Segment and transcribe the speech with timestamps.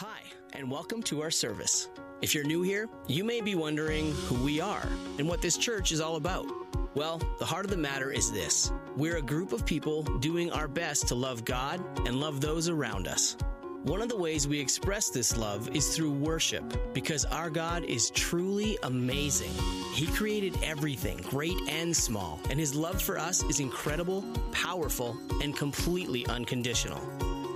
[0.00, 0.20] Hi,
[0.52, 1.88] and welcome to our service.
[2.22, 4.86] If you're new here, you may be wondering who we are
[5.18, 6.46] and what this church is all about.
[6.94, 10.68] Well, the heart of the matter is this we're a group of people doing our
[10.68, 13.36] best to love God and love those around us.
[13.82, 18.10] One of the ways we express this love is through worship, because our God is
[18.10, 19.50] truly amazing.
[19.94, 24.22] He created everything, great and small, and His love for us is incredible,
[24.52, 27.02] powerful, and completely unconditional.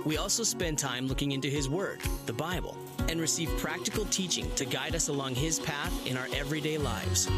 [0.05, 2.77] We also spend time looking into His Word, the Bible,
[3.07, 7.29] and receive practical teaching to guide us along His path in our everyday lives.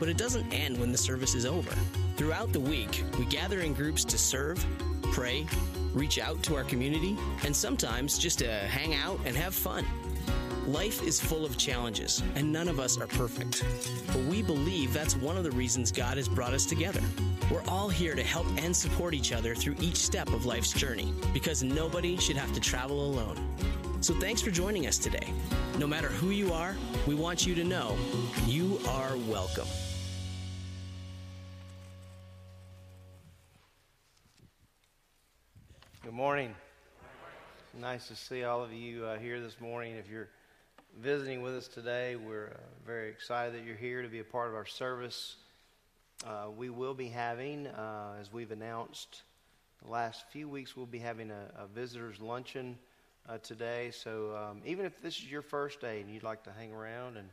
[0.00, 1.74] But it doesn't end when the service is over.
[2.16, 4.64] Throughout the week, we gather in groups to serve,
[5.12, 5.46] pray,
[5.92, 9.84] reach out to our community, and sometimes just to hang out and have fun.
[10.68, 13.64] Life is full of challenges, and none of us are perfect.
[14.08, 17.00] But we believe that's one of the reasons God has brought us together.
[17.50, 21.10] We're all here to help and support each other through each step of life's journey,
[21.32, 23.38] because nobody should have to travel alone.
[24.02, 25.32] So thanks for joining us today.
[25.78, 26.76] No matter who you are,
[27.06, 27.96] we want you to know
[28.44, 29.68] you are welcome.
[36.04, 36.54] Good morning.
[37.80, 39.94] Nice to see all of you uh, here this morning.
[39.94, 40.28] If you're
[41.00, 44.48] visiting with us today, we're uh, very excited that you're here to be a part
[44.48, 45.36] of our service.
[46.26, 49.22] Uh, we will be having, uh, as we've announced
[49.84, 52.76] the last few weeks, we'll be having a, a visitors' luncheon
[53.28, 53.92] uh, today.
[53.92, 57.16] So um, even if this is your first day and you'd like to hang around
[57.16, 57.28] and,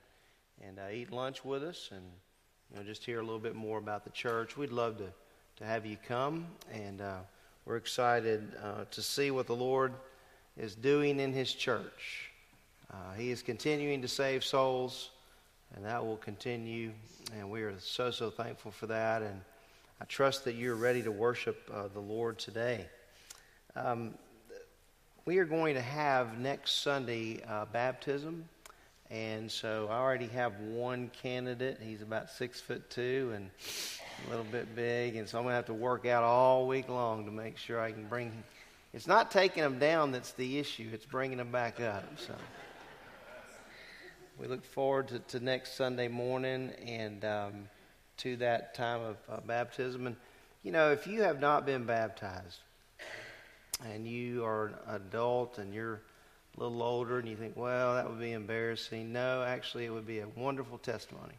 [0.61, 2.03] and uh, eat lunch with us and
[2.71, 5.07] you know, just hear a little bit more about the church, we'd love to,
[5.55, 6.45] to have you come.
[6.71, 7.01] And
[7.65, 8.51] we're excited
[8.91, 9.93] to see what the Lord
[10.55, 12.31] is doing in His church.
[12.91, 15.09] Uh, he is continuing to save souls,
[15.75, 16.91] and that will continue.
[17.37, 19.21] And we are so, so thankful for that.
[19.21, 19.41] And
[20.01, 22.85] I trust that you're ready to worship uh, the Lord today.
[23.75, 24.13] Um,
[25.25, 28.47] we are going to have next Sunday uh, baptism.
[29.11, 31.79] And so I already have one candidate.
[31.81, 33.49] He's about six foot two and
[34.25, 35.15] a little bit big.
[35.15, 37.79] And so I'm going to have to work out all week long to make sure
[37.79, 38.31] I can bring.
[38.31, 38.43] Him
[38.95, 42.05] it's not taking him down that's the issue, it's bringing him back up.
[42.17, 42.33] So
[44.37, 47.53] we look forward to, to next Sunday morning and um,
[48.17, 50.07] to that time of uh, baptism.
[50.07, 50.15] And,
[50.63, 52.59] you know, if you have not been baptized
[53.85, 56.01] and you are an adult and you're
[56.57, 59.13] a little older and you think, well, that would be embarrassing.
[59.13, 61.35] No, actually, it would be a wonderful testimony.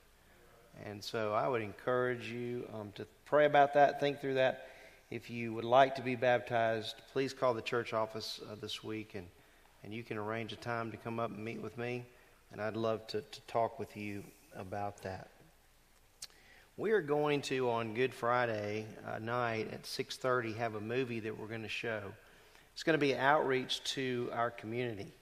[0.85, 4.69] And so I would encourage you um, to pray about that, think through that.
[5.11, 9.15] If you would like to be baptized, please call the church office uh, this week
[9.15, 9.27] and,
[9.85, 12.05] and you can arrange a time to come up and meet with me
[12.53, 14.25] and I'd love to, to talk with you
[14.55, 15.29] about that.
[16.77, 21.39] We are going to on Good Friday uh, night at 6:30 have a movie that
[21.39, 22.03] we're going to show.
[22.75, 25.13] It's going to be outreach to our community.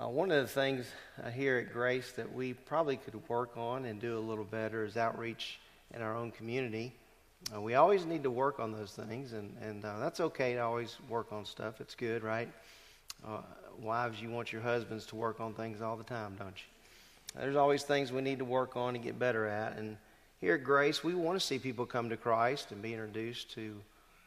[0.00, 0.86] Uh, one of the things
[1.22, 4.84] uh, here at Grace that we probably could work on and do a little better
[4.84, 5.60] is outreach
[5.94, 6.92] in our own community.
[7.54, 10.60] Uh, we always need to work on those things, and, and uh, that's okay to
[10.60, 11.80] always work on stuff.
[11.80, 12.48] It's good, right?
[13.26, 13.40] Uh,
[13.80, 17.40] wives, you want your husbands to work on things all the time, don't you?
[17.40, 19.76] There's always things we need to work on and get better at.
[19.76, 19.96] And
[20.40, 23.76] here at Grace, we want to see people come to Christ and be introduced to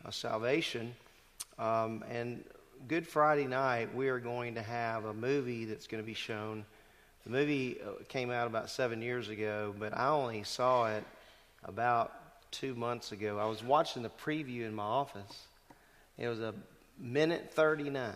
[0.06, 0.94] uh, salvation.
[1.60, 2.44] Um, and
[2.88, 6.66] Good Friday night, we are going to have a movie that's going to be shown.
[7.26, 11.04] The movie uh, came out about seven years ago, but I only saw it
[11.64, 12.12] about
[12.52, 13.40] two months ago.
[13.40, 15.48] I was watching the preview in my office.
[16.18, 16.54] It was a
[17.00, 18.14] minute 39.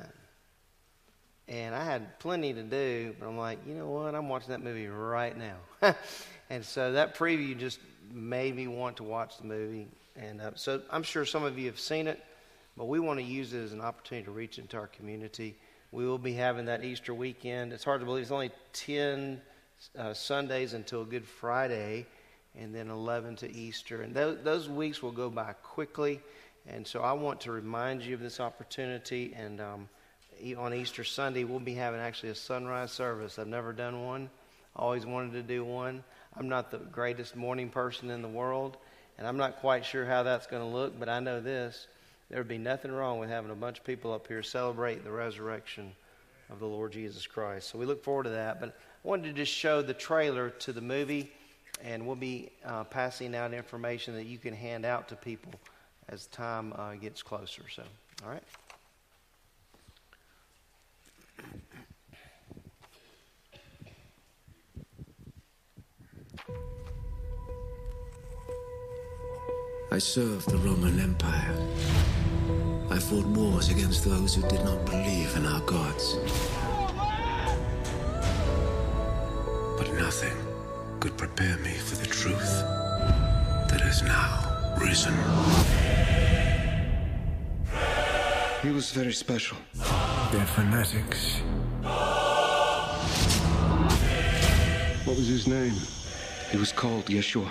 [1.50, 4.14] And I had plenty to do, but I'm like, you know what?
[4.16, 5.96] I'm watching that movie right now.
[6.50, 7.80] and so that preview just
[8.12, 9.88] made me want to watch the movie.
[10.18, 12.22] And uh, so I'm sure some of you have seen it,
[12.76, 15.56] but we want to use it as an opportunity to reach into our community.
[15.94, 17.72] We will be having that Easter weekend.
[17.72, 19.42] It's hard to believe it's only 10
[19.98, 22.06] uh, Sundays until Good Friday,
[22.60, 24.02] and then 11 to Easter.
[24.02, 26.20] And those, those weeks will go by quickly.
[26.68, 29.62] And so I want to remind you of this opportunity and.
[29.62, 29.90] Um,
[30.58, 33.40] on Easter Sunday, we'll be having actually a sunrise service.
[33.40, 34.30] I've never done one,
[34.76, 36.04] always wanted to do one.
[36.36, 38.78] I'm not the greatest morning person in the world,
[39.18, 41.88] and I'm not quite sure how that's going to look, but I know this
[42.30, 45.12] there would be nothing wrong with having a bunch of people up here celebrate the
[45.12, 45.94] resurrection
[46.50, 47.70] of the Lord Jesus Christ.
[47.70, 48.60] So we look forward to that.
[48.60, 51.32] But I wanted to just show the trailer to the movie,
[51.84, 55.54] and we'll be uh, passing out information that you can hand out to people
[56.10, 57.64] as time uh, gets closer.
[57.74, 57.84] So,
[58.24, 58.44] all right.
[69.98, 71.58] I served the Roman Empire.
[72.92, 76.18] I fought wars against those who did not believe in our gods.
[79.78, 80.38] But nothing
[81.00, 82.62] could prepare me for the truth
[83.70, 85.16] that has now risen.
[88.62, 89.58] He was very special.
[90.32, 91.40] They're fanatics.
[95.06, 95.74] What was his name?
[96.52, 97.50] He was called Yeshua.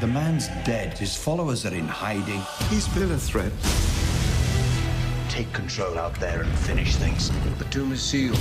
[0.00, 0.98] The man's dead.
[0.98, 2.42] His followers are in hiding.
[2.68, 3.52] He's been a threat.
[5.28, 7.30] Take control out there and finish things.
[7.58, 8.38] The tomb is sealed,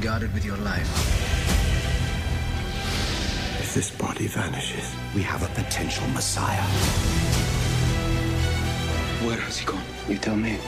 [0.00, 0.90] guarded with your life.
[3.60, 6.66] If this body vanishes, We have a potential messiah.
[9.24, 9.82] Where has he gone?
[10.08, 10.58] You tell me.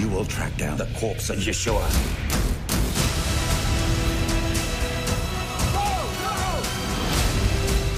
[0.00, 1.82] You will track down the corpse of Yeshua.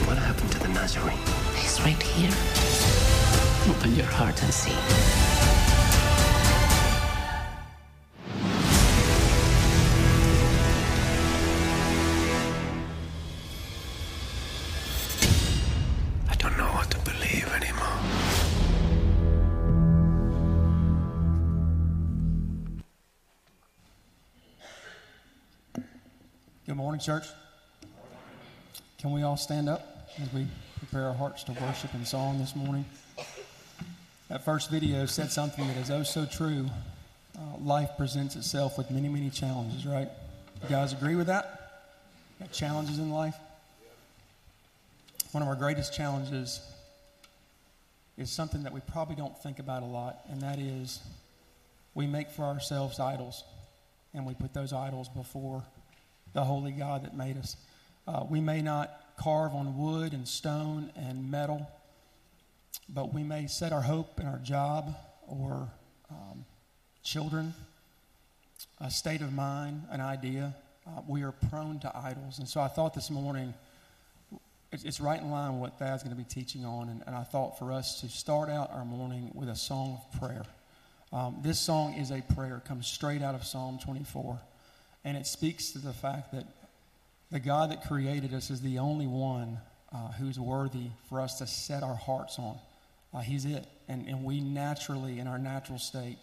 [0.09, 1.17] What happened to the Nazarene?
[1.55, 2.35] He's right here.
[3.71, 5.22] Open your heart and see.
[27.03, 27.27] Church.
[28.99, 30.47] Can we all stand up as we
[30.79, 32.85] prepare our hearts to worship and song this morning?
[34.29, 36.67] That first video said something that is oh so true.
[37.37, 40.09] Uh, life presents itself with many, many challenges, right?
[40.63, 41.89] You guys agree with that?
[42.39, 43.35] Got challenges in life?
[45.33, 46.61] One of our greatest challenges
[48.17, 51.01] is something that we probably don't think about a lot, and that is
[51.95, 53.43] we make for ourselves idols,
[54.15, 55.65] and we put those idols before
[56.33, 57.57] the holy God that made us.
[58.07, 61.69] Uh, we may not carve on wood and stone and metal,
[62.89, 64.95] but we may set our hope in our job
[65.27, 65.69] or
[66.11, 66.45] um,
[67.03, 67.55] children,
[68.81, 70.55] a state of mind, an idea.
[70.87, 72.39] Uh, we are prone to idols.
[72.39, 73.55] And so I thought this morning,
[74.73, 76.89] it's, right in line with what Thad's going to be teaching on.
[76.89, 80.21] And, and I thought for us to start out our morning with a song of
[80.21, 80.45] prayer.
[81.13, 84.41] Um, this song is a prayer, it comes straight out of Psalm 24.
[85.05, 86.45] And it speaks to the fact that
[87.31, 89.59] the God that created us is the only one
[89.93, 92.57] uh, who's worthy for us to set our hearts on.
[93.13, 93.67] Uh, he's it.
[93.89, 96.19] And, and we naturally, in our natural state,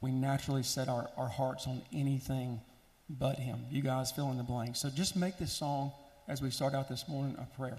[0.00, 2.60] we naturally set our, our hearts on anything
[3.08, 3.60] but Him.
[3.70, 4.76] You guys fill in the blank.
[4.76, 5.92] So just make this song,
[6.28, 7.78] as we start out this morning, a prayer.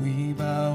[0.00, 0.67] We bow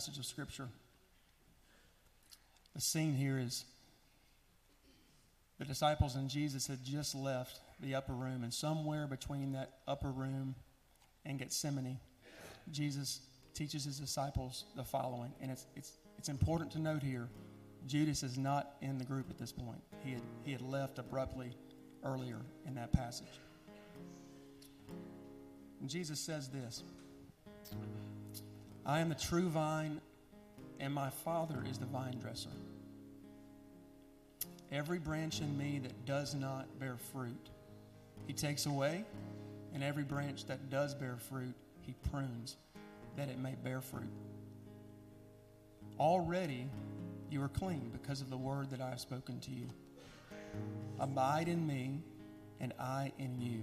[0.00, 0.66] passage of Scripture.
[2.74, 3.66] The scene here is
[5.58, 10.10] the disciples and Jesus had just left the upper room, and somewhere between that upper
[10.10, 10.54] room
[11.26, 11.98] and Gethsemane,
[12.72, 13.20] Jesus
[13.52, 15.34] teaches his disciples the following.
[15.42, 17.28] And it's, it's, it's important to note here
[17.86, 21.52] Judas is not in the group at this point, he had, he had left abruptly
[22.06, 23.38] earlier in that passage.
[25.82, 26.84] And Jesus says this
[28.86, 30.00] I am the true vine,
[30.78, 32.50] and my Father is the vine dresser.
[34.72, 37.50] Every branch in me that does not bear fruit,
[38.26, 39.04] he takes away,
[39.74, 42.56] and every branch that does bear fruit, he prunes,
[43.16, 44.10] that it may bear fruit.
[45.98, 46.66] Already
[47.30, 49.66] you are clean because of the word that I have spoken to you.
[50.98, 52.00] Abide in me,
[52.60, 53.62] and I in you.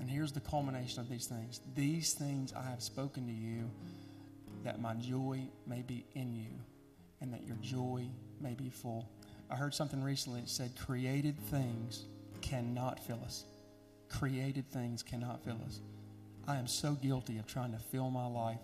[0.00, 3.70] And here's the culmination of these things These things I have spoken to you,
[4.64, 6.50] that my joy may be in you,
[7.20, 8.06] and that your joy
[8.40, 9.08] may be full.
[9.50, 12.04] I heard something recently that said, Created things
[12.40, 13.44] cannot fill us.
[14.08, 15.80] Created things cannot fill us.
[16.46, 18.60] I am so guilty of trying to fill my life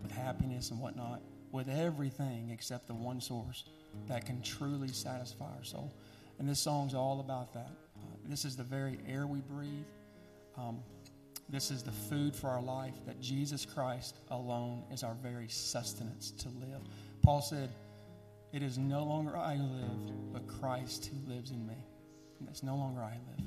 [0.00, 1.20] with happiness and whatnot,
[1.52, 3.64] with everything except the one source
[4.08, 5.92] that can truly satisfy our soul.
[6.38, 7.70] And this song's all about that.
[7.96, 9.84] Uh, this is the very air we breathe.
[10.60, 10.78] Um,
[11.48, 16.30] this is the food for our life, that Jesus Christ alone is our very sustenance
[16.32, 16.82] to live.
[17.22, 17.70] Paul said,
[18.52, 21.74] It is no longer I who live, but Christ who lives in me.
[22.38, 23.46] And it's no longer I live.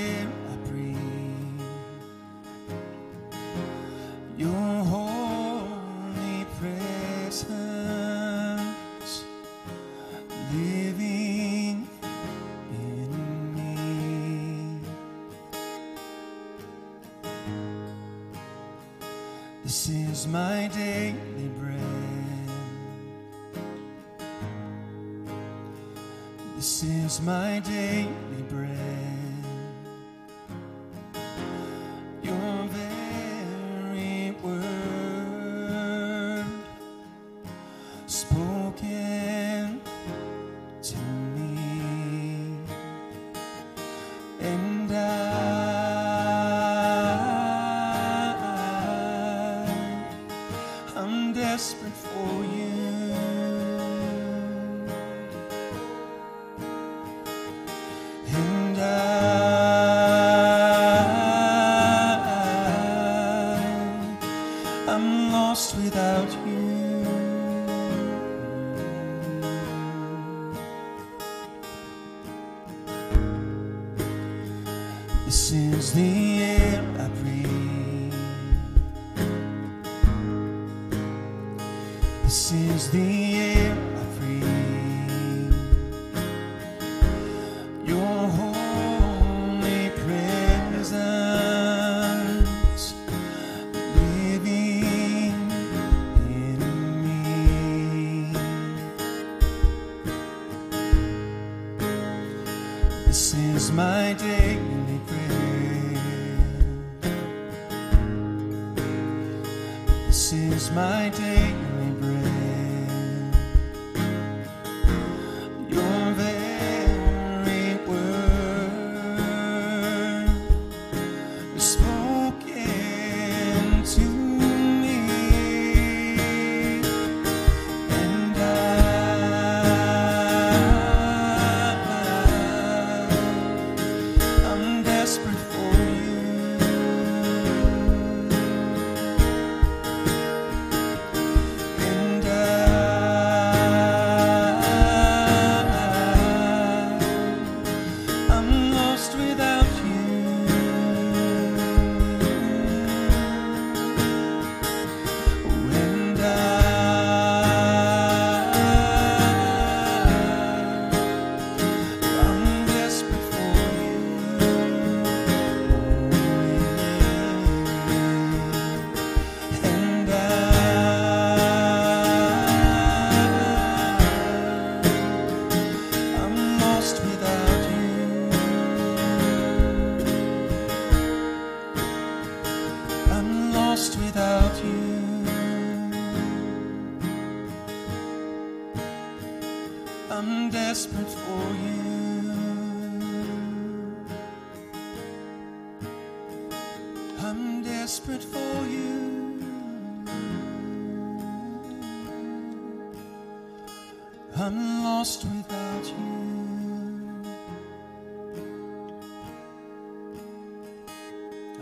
[26.61, 29.20] This is my daily bread.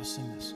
[0.02, 0.54] Sing this.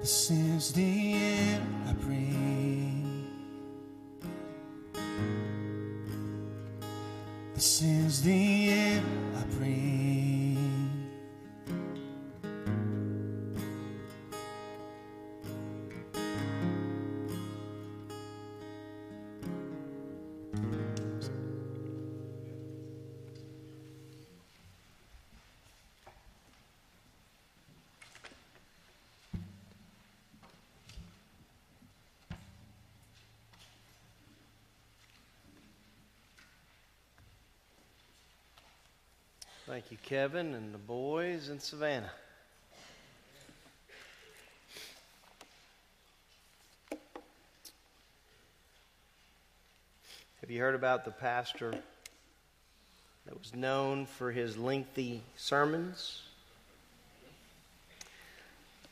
[0.00, 3.28] This is the air I breathe.
[7.54, 8.61] This is the
[39.72, 42.12] Thank you, Kevin, and the boys in Savannah.
[50.42, 51.70] Have you heard about the pastor
[53.24, 56.20] that was known for his lengthy sermons?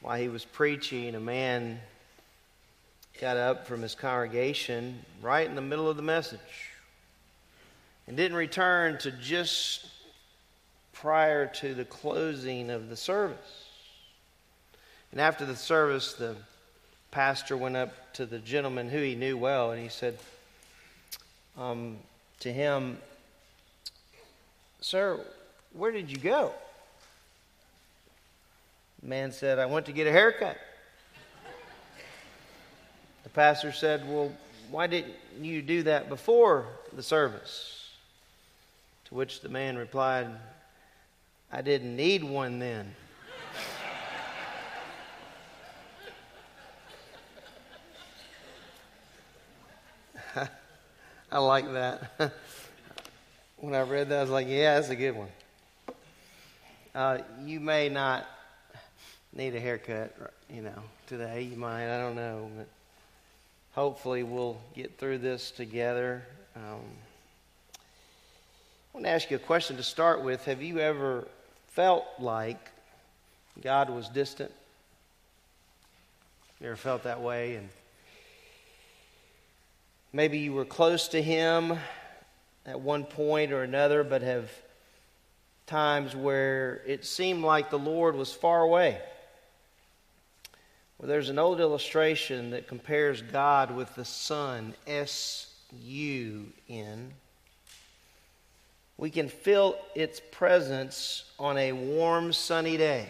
[0.01, 1.79] While he was preaching, a man
[3.21, 6.71] got up from his congregation right in the middle of the message
[8.07, 9.90] and didn't return to just
[11.01, 13.69] prior to the closing of the service.
[15.13, 16.37] And after the service, the
[17.11, 20.19] pastor went up to the gentleman who he knew well and he said
[21.59, 21.97] um,
[22.41, 22.99] to him,
[24.83, 25.19] Sir,
[25.73, 26.53] where did you go?
[29.03, 30.59] The man said, I went to get a haircut.
[33.25, 34.33] The pastor said, Well,
[34.71, 37.91] why didn't you do that before the service?
[39.07, 40.29] To which the man replied,
[41.53, 42.95] I didn't need one then.
[51.33, 52.13] I like that.
[53.57, 55.27] when I read that, I was like, yeah, that's a good one.
[56.95, 58.27] Uh, you may not
[59.33, 61.43] need a haircut, you know, today.
[61.43, 62.49] You might, I don't know.
[62.57, 62.69] But
[63.73, 66.23] hopefully, we'll get through this together.
[66.55, 66.81] Um,
[67.75, 70.45] I want to ask you a question to start with.
[70.45, 71.27] Have you ever
[71.71, 72.71] felt like
[73.63, 74.53] God was distant?
[76.61, 77.57] You ever felt that way?
[77.57, 77.69] And
[80.13, 81.79] maybe you were close to Him
[82.67, 84.51] at one point or another, but have
[85.67, 89.01] times where it seemed like the Lord was far away.
[90.99, 95.47] Well, there's an old illustration that compares God with the sun, S
[95.83, 97.13] U N.
[99.01, 103.09] We can feel its presence on a warm, sunny day,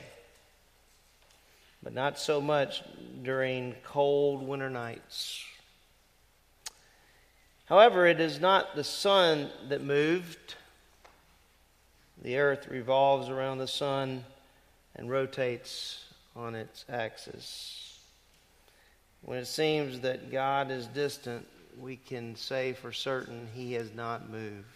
[1.82, 2.84] but not so much
[3.24, 5.44] during cold winter nights.
[7.64, 10.54] However, it is not the sun that moved.
[12.22, 14.24] The earth revolves around the sun
[14.94, 16.04] and rotates
[16.36, 17.98] on its axis.
[19.22, 21.48] When it seems that God is distant,
[21.80, 24.66] we can say for certain he has not moved.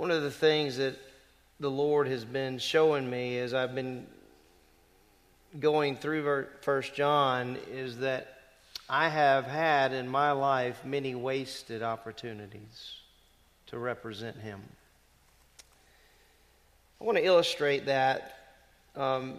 [0.00, 0.96] One of the things that
[1.60, 4.06] the Lord has been showing me as I've been
[5.60, 8.38] going through First John is that
[8.88, 12.94] I have had in my life many wasted opportunities
[13.66, 14.62] to represent Him.
[16.98, 18.38] I want to illustrate that
[18.96, 19.38] um,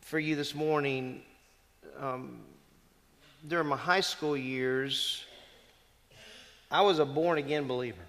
[0.00, 1.22] for you this morning.
[1.98, 2.38] Um,
[3.48, 5.24] during my high school years,
[6.70, 8.06] I was a born again believer.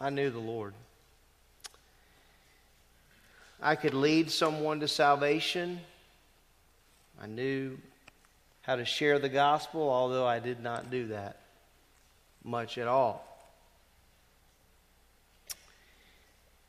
[0.00, 0.72] I knew the Lord.
[3.60, 5.80] I could lead someone to salvation.
[7.20, 7.76] I knew
[8.62, 11.36] how to share the gospel, although I did not do that.
[12.42, 13.26] much at all.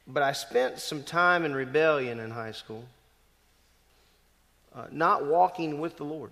[0.05, 2.84] But I spent some time in rebellion in high school,
[4.75, 6.32] uh, not walking with the Lord.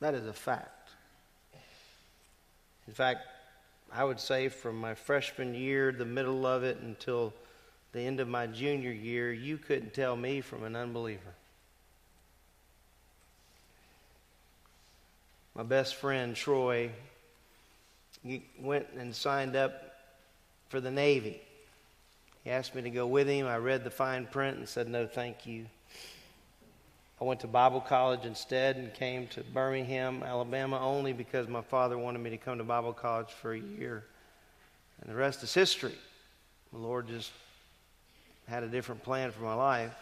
[0.00, 0.90] That is a fact.
[2.88, 3.20] In fact,
[3.92, 7.32] I would say from my freshman year, the middle of it, until
[7.92, 11.34] the end of my junior year, you couldn't tell me from an unbeliever.
[15.54, 16.90] My best friend, Troy,
[18.60, 19.72] went and signed up
[20.68, 21.40] for the Navy.
[22.44, 23.46] He asked me to go with him.
[23.46, 25.66] I read the fine print and said, no, thank you.
[27.20, 31.98] I went to Bible college instead and came to Birmingham, Alabama, only because my father
[31.98, 34.04] wanted me to come to Bible college for a year.
[35.00, 35.94] And the rest is history.
[36.72, 37.30] The Lord just
[38.48, 39.94] had a different plan for my life.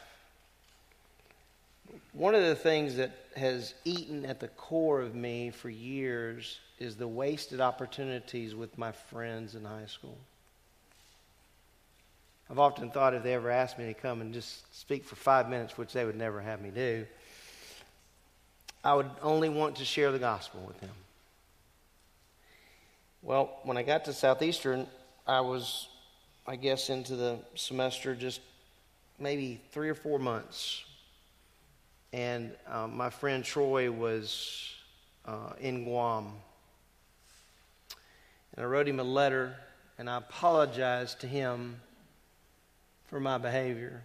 [2.12, 6.96] One of the things that has eaten at the core of me for years is
[6.96, 10.18] the wasted opportunities with my friends in high school.
[12.50, 15.50] I've often thought if they ever asked me to come and just speak for five
[15.50, 17.06] minutes, which they would never have me do,
[18.82, 20.90] I would only want to share the gospel with them.
[23.22, 24.86] Well, when I got to Southeastern,
[25.26, 25.88] I was,
[26.46, 28.40] I guess, into the semester just
[29.18, 30.84] maybe three or four months.
[32.14, 34.72] And um, my friend Troy was
[35.26, 36.32] uh, in Guam.
[38.56, 39.54] And I wrote him a letter,
[39.98, 41.80] and I apologized to him
[43.08, 44.02] for my behavior.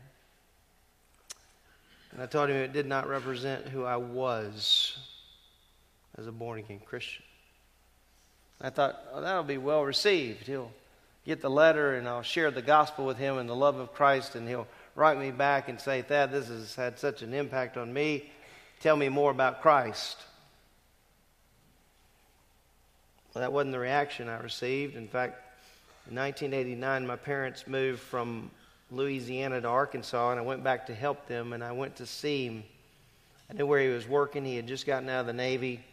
[2.11, 4.97] And I told him it did not represent who I was
[6.17, 7.23] as a born again Christian.
[8.61, 10.47] I thought, oh, that'll be well received.
[10.47, 10.71] He'll
[11.25, 14.35] get the letter, and I'll share the gospel with him and the love of Christ,
[14.35, 17.91] and he'll write me back and say, Thad, this has had such an impact on
[17.91, 18.29] me.
[18.79, 20.17] Tell me more about Christ.
[23.33, 24.95] Well, that wasn't the reaction I received.
[24.95, 25.41] In fact,
[26.09, 28.51] in 1989, my parents moved from
[28.93, 32.45] Louisiana to Arkansas, and I went back to help them, and I went to see
[32.45, 32.63] him.
[33.49, 34.45] I knew where he was working.
[34.45, 35.83] He had just gotten out of the Navy.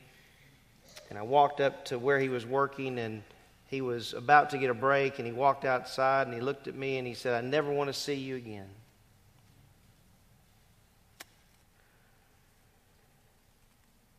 [1.09, 3.23] And I walked up to where he was working, and
[3.67, 6.75] he was about to get a break, and he walked outside, and he looked at
[6.75, 8.69] me, and he said, I never want to see you again.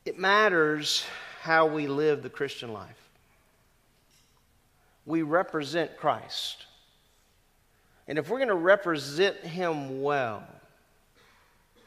[0.05, 1.05] It matters
[1.41, 2.97] how we live the Christian life.
[5.05, 6.65] We represent Christ.
[8.11, 10.43] And if we're going to represent him well,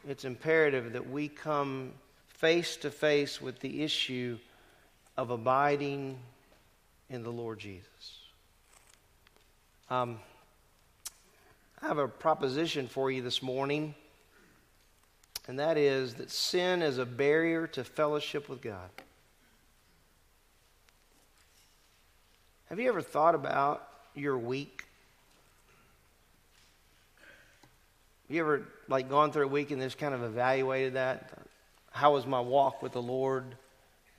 [0.09, 1.91] it's imperative that we come
[2.29, 4.39] face to face with the issue
[5.17, 6.17] of abiding
[7.11, 8.21] in the Lord Jesus.
[9.91, 10.17] Um,
[11.79, 13.93] I have a proposition for you this morning,
[15.47, 18.89] and that is that sin is a barrier to fellowship with God.
[22.69, 24.84] Have you ever thought about your week?
[28.29, 31.29] You ever like gone through a week and just kind of evaluated that?
[31.91, 33.55] How was my walk with the Lord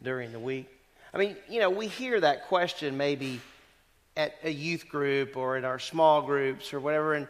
[0.03, 0.69] during the week?
[1.13, 3.41] I mean, you know, we hear that question maybe
[4.17, 7.29] at a youth group or in our small groups or whatever, and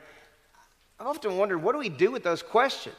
[1.00, 2.96] I often wonder, what do we do with those questions?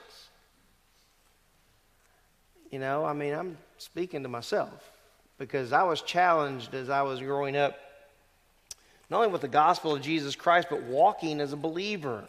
[2.72, 4.92] You know, I mean, I'm speaking to myself
[5.38, 7.78] because I was challenged as I was growing up,
[9.10, 12.28] not only with the gospel of Jesus Christ, but walking as a believer.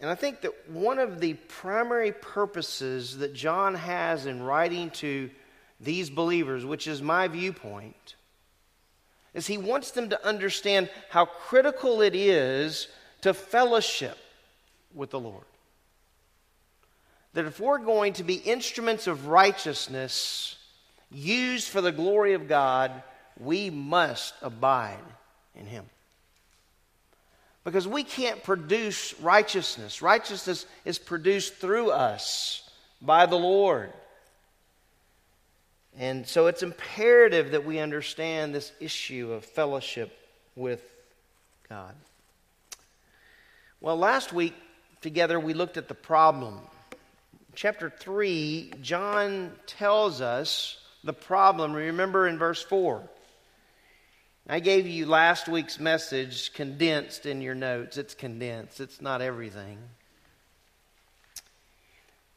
[0.00, 5.30] And I think that one of the primary purposes that John has in writing to
[5.78, 8.14] these believers, which is my viewpoint,
[9.34, 12.88] is he wants them to understand how critical it is
[13.20, 14.18] to fellowship
[14.94, 15.44] with the Lord.
[17.34, 20.56] That if we're going to be instruments of righteousness
[21.10, 23.02] used for the glory of God,
[23.38, 24.98] we must abide
[25.54, 25.84] in Him.
[27.64, 30.00] Because we can't produce righteousness.
[30.00, 32.68] Righteousness is produced through us
[33.02, 33.92] by the Lord.
[35.98, 40.16] And so it's imperative that we understand this issue of fellowship
[40.56, 40.82] with
[41.68, 41.94] God.
[43.80, 44.54] Well, last week
[45.00, 46.60] together we looked at the problem.
[47.54, 51.72] Chapter 3, John tells us the problem.
[51.72, 53.02] Remember in verse 4
[54.48, 57.96] I gave you last week's message condensed in your notes.
[57.96, 59.78] It's condensed, it's not everything.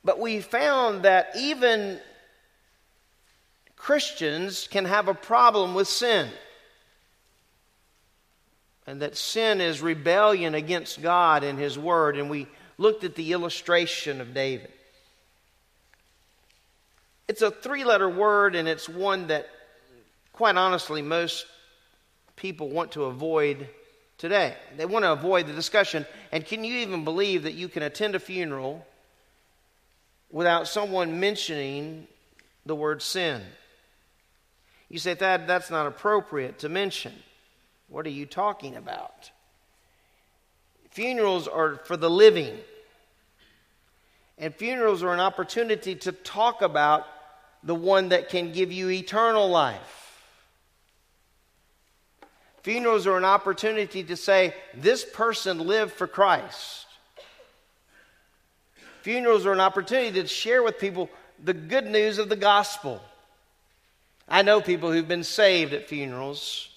[0.04, 1.99] But we found that even
[3.78, 6.30] Christians can have a problem with sin.
[8.86, 12.18] And that sin is rebellion against God and His Word.
[12.18, 12.47] And we
[12.78, 14.72] looked at the illustration of David.
[17.30, 19.47] It's a three letter word, and it's one that
[20.34, 21.45] quite honestly, most
[22.36, 23.67] people want to avoid
[24.17, 24.55] today.
[24.77, 26.05] They want to avoid the discussion.
[26.31, 28.86] And can you even believe that you can attend a funeral
[30.31, 32.07] without someone mentioning
[32.65, 33.41] the word sin?
[34.89, 37.13] You say, that that's not appropriate to mention.
[37.88, 39.31] What are you talking about?
[40.91, 42.57] Funerals are for the living.
[44.38, 47.07] And funerals are an opportunity to talk about
[47.63, 50.03] the one that can give you eternal life.
[52.64, 56.88] Funerals are an opportunity to say, this person lived for Christ.
[59.01, 61.09] Funerals are an opportunity to share with people
[61.43, 63.01] the good news of the gospel.
[64.30, 66.70] I know people who've been saved at funerals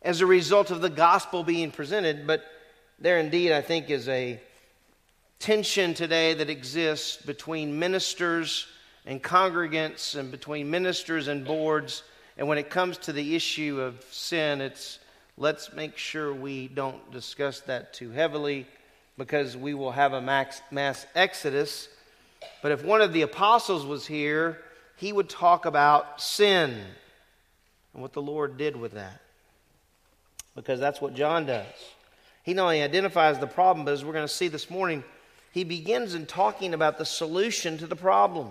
[0.00, 2.44] as a result of the gospel being presented, but
[3.00, 4.40] there indeed, I think, is a
[5.40, 8.68] tension today that exists between ministers
[9.04, 12.04] and congregants and between ministers and boards
[12.38, 15.00] and when it comes to the issue of sin, it's
[15.36, 18.66] let's make sure we don't discuss that too heavily
[19.18, 21.88] because we will have a mass, mass exodus.
[22.62, 24.60] But if one of the apostles was here,
[24.96, 26.76] he would talk about sin
[27.92, 29.20] and what the Lord did with that.
[30.54, 31.66] Because that's what John does.
[32.44, 35.02] He not only identifies the problem, but as we're going to see this morning,
[35.50, 38.50] he begins in talking about the solution to the problem.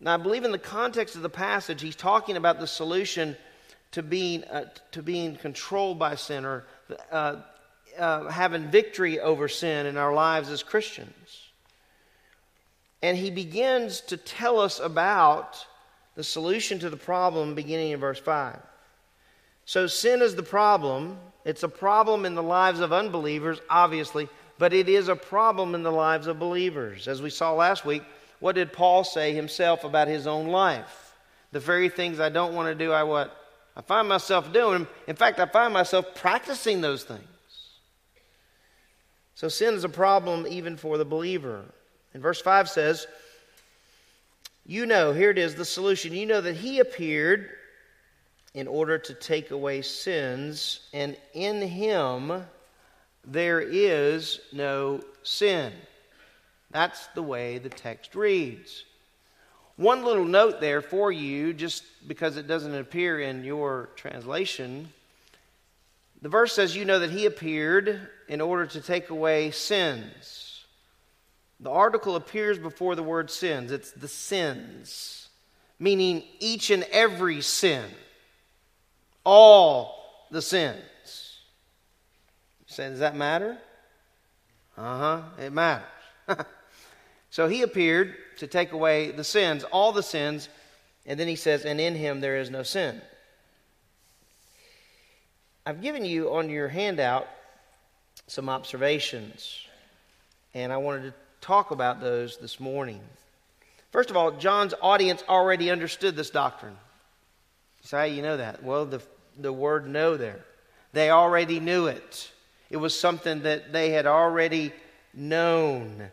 [0.00, 3.36] Now, I believe in the context of the passage, he's talking about the solution
[3.92, 6.64] to being, uh, to being controlled by sin or
[7.10, 7.36] uh,
[7.98, 11.50] uh, having victory over sin in our lives as Christians.
[13.02, 15.64] And he begins to tell us about
[16.14, 18.58] the solution to the problem beginning in verse 5.
[19.64, 21.18] So, sin is the problem.
[21.44, 24.28] It's a problem in the lives of unbelievers, obviously,
[24.58, 27.06] but it is a problem in the lives of believers.
[27.06, 28.02] As we saw last week,
[28.40, 31.14] what did Paul say himself about his own life?
[31.52, 33.34] The very things I don't want to do, I what?
[33.76, 34.86] I find myself doing.
[35.06, 37.22] In fact, I find myself practicing those things.
[39.34, 41.64] So sin is a problem even for the believer.
[42.12, 43.06] And verse 5 says,
[44.66, 46.12] You know, here it is, the solution.
[46.12, 47.50] You know that he appeared
[48.54, 52.44] in order to take away sins, and in him
[53.24, 55.72] there is no sin.
[56.70, 58.84] That's the way the text reads.
[59.76, 64.92] One little note there for you, just because it doesn't appear in your translation.
[66.20, 70.64] The verse says, You know that he appeared in order to take away sins.
[71.60, 73.72] The article appears before the word sins.
[73.72, 75.28] It's the sins,
[75.78, 77.84] meaning each and every sin,
[79.24, 80.76] all the sins.
[82.60, 83.58] You say, does that matter?
[84.76, 85.86] Uh huh, it matters.
[87.30, 90.48] So he appeared to take away the sins, all the sins,
[91.06, 93.00] and then he says, and in him there is no sin.
[95.66, 97.28] I've given you on your handout
[98.26, 99.66] some observations,
[100.54, 103.00] and I wanted to talk about those this morning.
[103.90, 106.76] First of all, John's audience already understood this doctrine.
[107.82, 108.62] So how you know that?
[108.62, 109.02] Well, the,
[109.38, 110.40] the word know there.
[110.92, 112.30] They already knew it.
[112.70, 114.72] It was something that they had already
[115.14, 116.10] known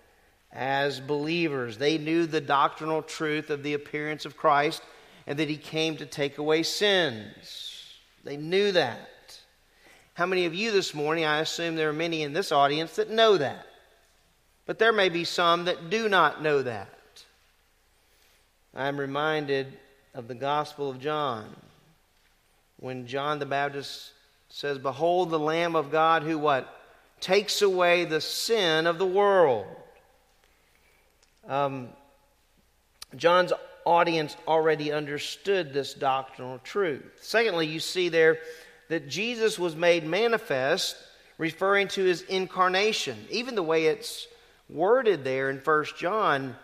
[0.55, 1.77] as believers.
[1.77, 4.81] They knew the doctrinal truth of the appearance of Christ
[5.27, 7.93] and that he came to take away sins.
[8.23, 9.09] They knew that.
[10.13, 13.09] How many of you this morning, I assume there are many in this audience that
[13.09, 13.67] know that.
[14.65, 16.89] But there may be some that do not know that.
[18.73, 19.77] I'm reminded
[20.13, 21.53] of the Gospel of John
[22.79, 24.11] when John the Baptist
[24.49, 26.71] says, Behold the Lamb of God who what?
[27.19, 29.65] Takes away the sin of the world.
[31.47, 31.89] Um,
[33.15, 33.53] John's
[33.85, 37.19] audience already understood this doctrinal truth.
[37.21, 38.39] Secondly, you see there
[38.89, 40.95] that Jesus was made manifest,
[41.37, 43.17] referring to his incarnation.
[43.29, 44.27] Even the way it's
[44.69, 46.55] worded there in First John,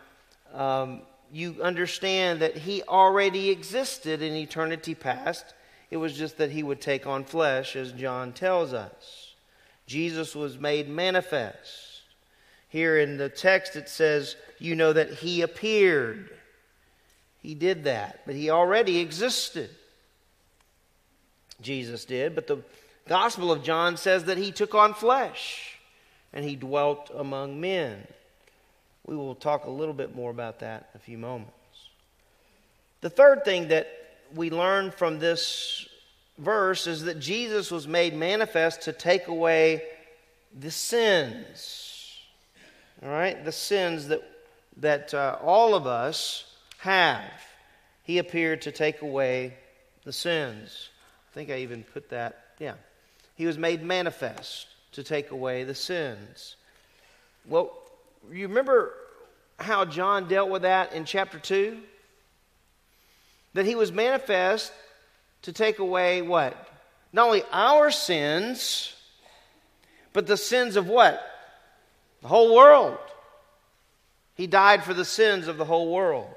[0.53, 1.01] um,
[1.31, 5.45] you understand that he already existed in eternity past.
[5.89, 9.33] It was just that he would take on flesh, as John tells us.
[9.85, 11.90] Jesus was made manifest.
[12.71, 16.29] Here in the text, it says, You know that he appeared.
[17.41, 19.69] He did that, but he already existed.
[21.61, 22.63] Jesus did, but the
[23.09, 25.79] Gospel of John says that he took on flesh
[26.31, 28.07] and he dwelt among men.
[29.05, 31.51] We will talk a little bit more about that in a few moments.
[33.01, 33.89] The third thing that
[34.33, 35.89] we learn from this
[36.37, 39.83] verse is that Jesus was made manifest to take away
[40.57, 41.90] the sins
[43.03, 44.21] all right, the sins that,
[44.77, 46.45] that uh, all of us
[46.79, 47.31] have.
[48.03, 49.55] He appeared to take away
[50.03, 50.89] the sins.
[51.31, 52.73] I think I even put that, yeah.
[53.35, 56.55] He was made manifest to take away the sins.
[57.47, 57.71] Well,
[58.31, 58.93] you remember
[59.57, 61.77] how John dealt with that in chapter 2?
[63.53, 64.71] That he was manifest
[65.43, 66.55] to take away what?
[67.13, 68.93] Not only our sins,
[70.13, 71.21] but the sins of what?
[72.21, 72.97] The whole world.
[74.35, 76.33] He died for the sins of the whole world.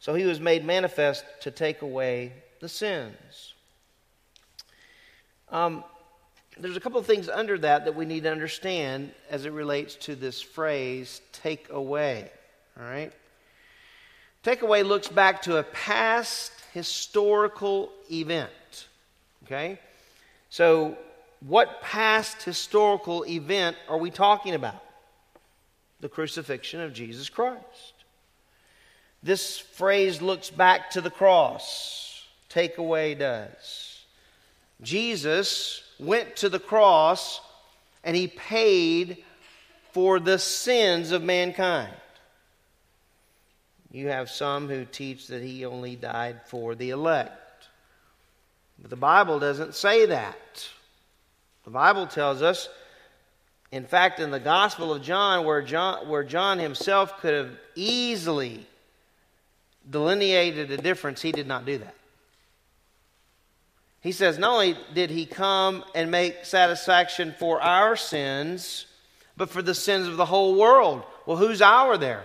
[0.00, 3.54] So he was made manifest to take away the sins.
[5.50, 5.82] Um,
[6.58, 9.94] there's a couple of things under that that we need to understand as it relates
[9.96, 12.30] to this phrase, take away.
[12.78, 13.12] All right?
[14.42, 18.88] Take away looks back to a past historical event.
[19.44, 19.78] Okay?
[20.50, 20.96] So,
[21.40, 24.82] what past historical event are we talking about?
[26.00, 27.94] The crucifixion of Jesus Christ.
[29.22, 32.26] This phrase looks back to the cross.
[32.48, 34.04] Take away does.
[34.80, 37.40] Jesus went to the cross
[38.04, 39.24] and he paid
[39.92, 41.94] for the sins of mankind.
[43.90, 47.68] You have some who teach that he only died for the elect.
[48.78, 50.68] But the Bible doesn't say that.
[51.68, 52.66] The Bible tells us,
[53.70, 58.66] in fact, in the Gospel of John, where John, where John himself could have easily
[59.90, 61.94] delineated a difference, he did not do that.
[64.00, 68.86] He says, not only did he come and make satisfaction for our sins,
[69.36, 71.02] but for the sins of the whole world.
[71.26, 72.24] Well, who's our there?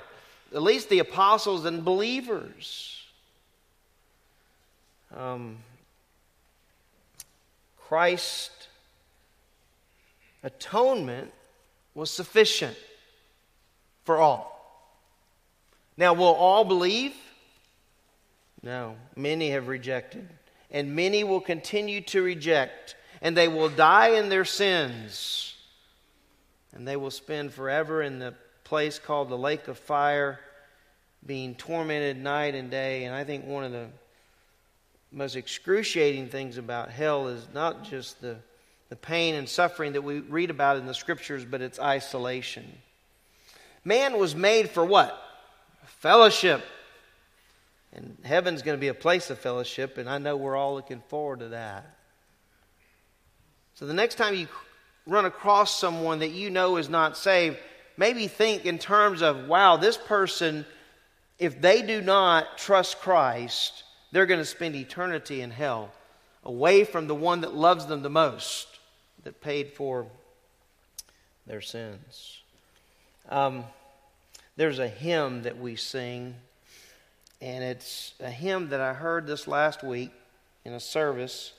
[0.56, 3.04] At least the apostles and believers.
[5.14, 5.58] Um,
[7.78, 8.63] Christ's
[10.44, 11.32] atonement
[11.96, 12.78] was sufficient
[14.04, 14.52] for all.
[15.98, 17.14] Now, will all believe?
[18.62, 20.28] No, many have rejected
[20.74, 25.56] and many will continue to reject, and they will die in their sins,
[26.74, 28.34] and they will spend forever in the
[28.64, 30.40] place called the lake of fire,
[31.26, 33.06] being tormented night and day.
[33.06, 33.88] And I think one of the
[35.12, 38.38] most excruciating things about hell is not just the,
[38.94, 42.64] the pain and suffering that we read about in the scriptures, but its isolation.
[43.84, 45.20] Man was made for what?
[45.88, 46.64] Fellowship
[47.92, 51.02] and heaven's going to be a place of fellowship, and I know we're all looking
[51.08, 51.92] forward to that.
[53.74, 54.48] So the next time you
[55.08, 57.58] run across someone that you know is not saved,
[57.98, 60.68] maybe think in terms of, wow, this person,
[61.40, 65.92] if they do not trust Christ, they're going to spend eternity in hell,
[66.44, 68.68] away from the one that loves them the most,
[69.24, 70.08] that paid for
[71.48, 72.42] their sins.
[73.30, 73.64] Um,
[74.56, 76.36] there's a hymn that we sing
[77.44, 80.12] and it's a hymn that I heard this last week
[80.64, 81.52] in a service.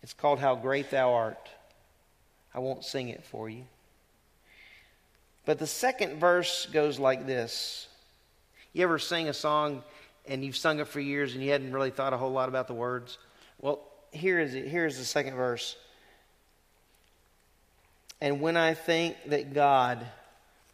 [0.00, 1.48] It's called How Great Thou Art.
[2.54, 3.64] I won't sing it for you.
[5.44, 7.88] But the second verse goes like this
[8.72, 9.82] You ever sing a song
[10.24, 12.68] and you've sung it for years and you hadn't really thought a whole lot about
[12.68, 13.18] the words?
[13.60, 13.80] Well,
[14.12, 14.68] here is it.
[14.68, 15.74] Here's the second verse.
[18.22, 20.06] And when I think that God,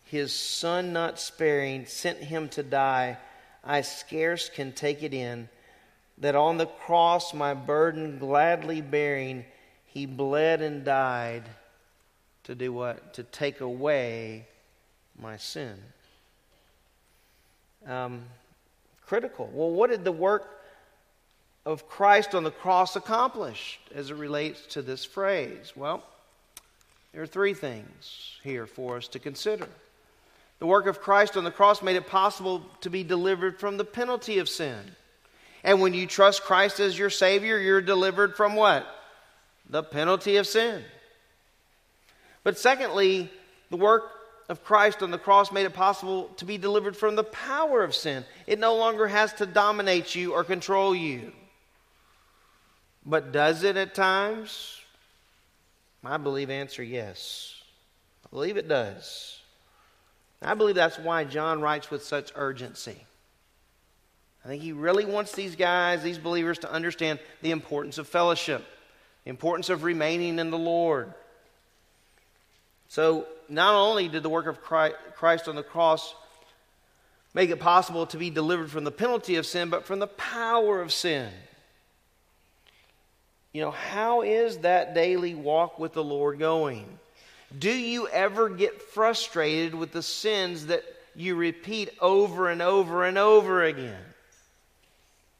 [0.05, 3.17] his son not sparing, sent him to die
[3.65, 5.49] I scarce can take it in,
[6.19, 9.47] that on the cross, my burden gladly bearing,
[9.87, 11.45] he bled and died
[12.45, 13.15] to do what?
[13.15, 14.47] To take away
[15.19, 15.75] my sin.
[17.87, 18.25] Um,
[19.07, 19.51] critical.
[19.55, 20.49] Well, what did the work
[21.65, 25.73] of Christ on the cross accomplish as it relates to this phrase?
[25.75, 26.05] Well,
[27.13, 29.69] there are three things here for us to consider.
[30.59, 33.85] The work of Christ on the cross made it possible to be delivered from the
[33.85, 34.79] penalty of sin.
[35.65, 38.87] And when you trust Christ as your Savior, you're delivered from what?
[39.71, 40.83] The penalty of sin.
[42.43, 43.31] But secondly,
[43.71, 44.11] the work
[44.49, 47.95] of Christ on the cross made it possible to be delivered from the power of
[47.95, 48.25] sin.
[48.47, 51.33] It no longer has to dominate you or control you.
[53.05, 54.78] But does it at times?
[56.05, 57.61] I believe answer yes.
[58.25, 59.41] I believe it does.
[60.41, 63.05] I believe that's why John writes with such urgency.
[64.45, 68.65] I think he really wants these guys, these believers, to understand the importance of fellowship,
[69.25, 71.13] the importance of remaining in the Lord.
[72.89, 76.15] So, not only did the work of Christ on the cross
[77.35, 80.81] make it possible to be delivered from the penalty of sin, but from the power
[80.81, 81.31] of sin.
[83.53, 86.87] You know, how is that daily walk with the Lord going?
[87.57, 90.85] Do you ever get frustrated with the sins that
[91.15, 94.05] you repeat over and over and over again?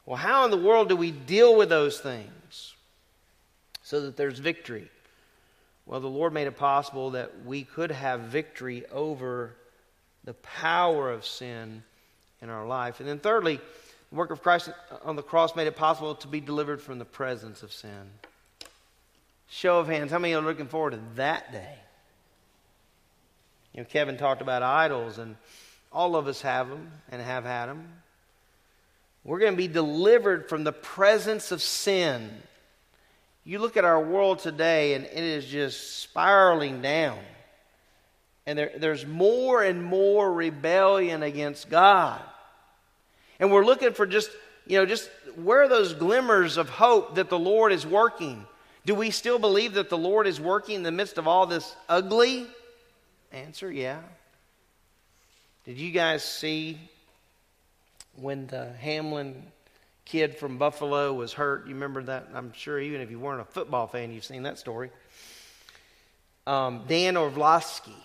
[0.05, 2.73] Well, how in the world do we deal with those things
[3.83, 4.89] so that there's victory?
[5.85, 9.55] Well, the Lord made it possible that we could have victory over
[10.23, 11.83] the power of sin
[12.41, 12.99] in our life.
[12.99, 13.59] And then, thirdly,
[14.09, 14.69] the work of Christ
[15.03, 18.09] on the cross made it possible to be delivered from the presence of sin.
[19.49, 21.75] Show of hands, how many are looking forward to that day?
[23.73, 25.35] You know, Kevin talked about idols, and
[25.91, 27.87] all of us have them and have had them.
[29.23, 32.29] We're going to be delivered from the presence of sin.
[33.43, 37.19] You look at our world today, and it is just spiraling down.
[38.45, 42.21] And there, there's more and more rebellion against God.
[43.39, 44.29] And we're looking for just,
[44.67, 48.45] you know, just where are those glimmers of hope that the Lord is working?
[48.85, 51.75] Do we still believe that the Lord is working in the midst of all this
[51.87, 52.47] ugly?
[53.31, 53.99] Answer, yeah.
[55.65, 56.79] Did you guys see
[58.15, 59.43] when the Hamlin
[60.05, 61.67] kid from Buffalo was hurt?
[61.67, 62.29] You remember that?
[62.33, 64.89] I'm sure even if you weren't a football fan, you've seen that story.
[66.47, 67.95] Um, Dan Orlovsky,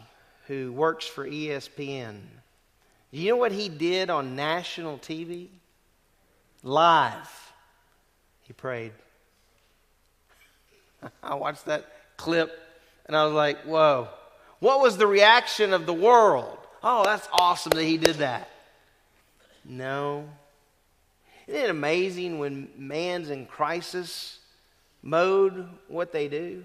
[0.47, 2.21] who works for ESPN,
[3.21, 5.49] you know what he did on national TV?
[6.63, 7.53] Live.
[8.43, 8.93] He prayed.
[11.23, 11.87] I watched that
[12.17, 12.59] clip
[13.07, 14.09] and I was like, whoa.
[14.59, 16.59] What was the reaction of the world?
[16.83, 18.49] Oh, that's awesome that he did that.
[19.65, 20.29] No.
[21.47, 24.39] Isn't it amazing when man's in crisis
[25.03, 26.65] mode what they do?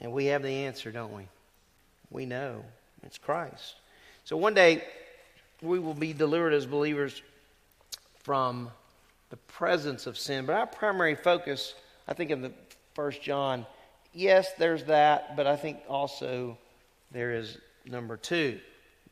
[0.00, 1.24] And we have the answer, don't we?
[2.10, 2.64] We know
[3.02, 3.76] it's Christ.
[4.24, 4.82] So one day
[5.62, 7.22] we will be delivered as believers
[8.22, 8.70] from
[9.30, 10.46] the presence of sin.
[10.46, 11.74] But our primary focus,
[12.08, 12.52] I think, in the
[12.94, 13.66] First John,
[14.12, 16.58] yes, there's that, but I think also
[17.12, 18.58] there is number two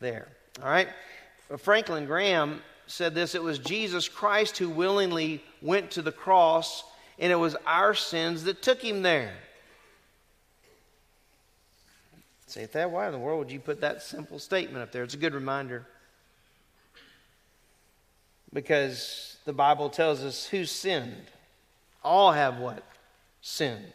[0.00, 0.28] there.
[0.62, 0.88] All right?
[1.58, 6.84] Franklin Graham said this it was Jesus Christ who willingly went to the cross,
[7.18, 9.34] and it was our sins that took him there.
[12.50, 12.90] Say that.
[12.90, 15.02] Why in the world would you put that simple statement up there?
[15.02, 15.86] It's a good reminder.
[18.52, 21.26] Because the Bible tells us who sinned.
[22.02, 22.82] All have what?
[23.42, 23.92] Sinned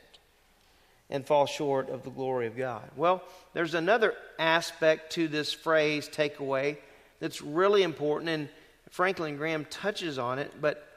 [1.09, 2.89] and fall short of the glory of God.
[2.95, 3.23] Well,
[3.53, 6.77] there's another aspect to this phrase, takeaway,
[7.19, 8.49] that's really important, and
[8.89, 10.87] Franklin Graham touches on it, but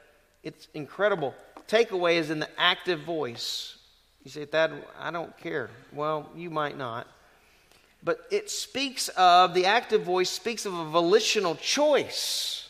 [0.43, 1.33] it's incredible.
[1.67, 3.77] Takeaway is in the active voice.
[4.23, 5.69] You say, That I don't care.
[5.93, 7.07] Well, you might not.
[8.03, 12.69] But it speaks of, the active voice speaks of a volitional choice.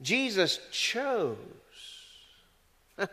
[0.00, 1.36] Jesus chose.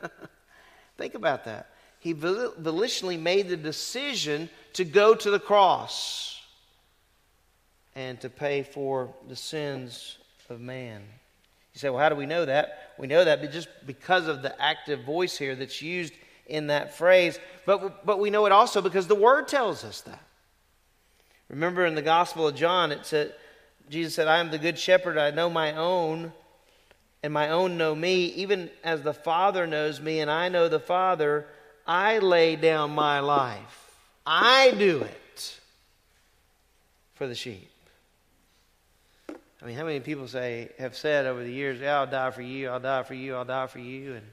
[0.98, 1.70] Think about that.
[2.00, 6.42] He volitionally made the decision to go to the cross
[7.96, 10.18] and to pay for the sins
[10.50, 11.02] of man.
[11.74, 12.94] You say, well, how do we know that?
[12.98, 16.14] We know that just because of the active voice here that's used
[16.46, 17.40] in that phrase.
[17.66, 20.22] But, but we know it also because the Word tells us that.
[21.54, 23.32] Remember in the Gospel of John, it said,
[23.88, 26.34] Jesus said, I am the good shepherd, I know my own,
[27.22, 30.80] and my own know me, even as the Father knows me, and I know the
[30.80, 31.46] Father,
[31.86, 33.92] I lay down my life.
[34.26, 35.60] I do it
[37.14, 37.70] for the sheep.
[39.30, 42.42] I mean, how many people say have said over the years, yeah, I'll die for
[42.42, 44.16] you, I'll die for you, I'll die for you.
[44.16, 44.26] And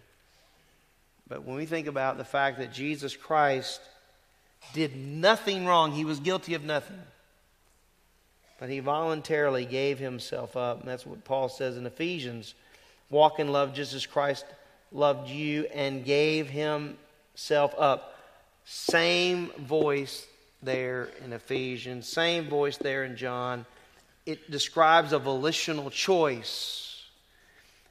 [1.29, 3.83] but when we think about the fact that Jesus Christ
[4.73, 5.93] did nothing wrong.
[5.93, 7.01] He was guilty of nothing.
[8.59, 10.81] But he voluntarily gave himself up.
[10.81, 12.55] And that's what Paul says in Ephesians
[13.09, 14.45] walk in love just as Christ
[14.93, 18.17] loved you and gave himself up.
[18.65, 20.27] Same voice
[20.63, 23.67] there in Ephesians, same voice there in John.
[24.27, 27.03] It describes a volitional choice.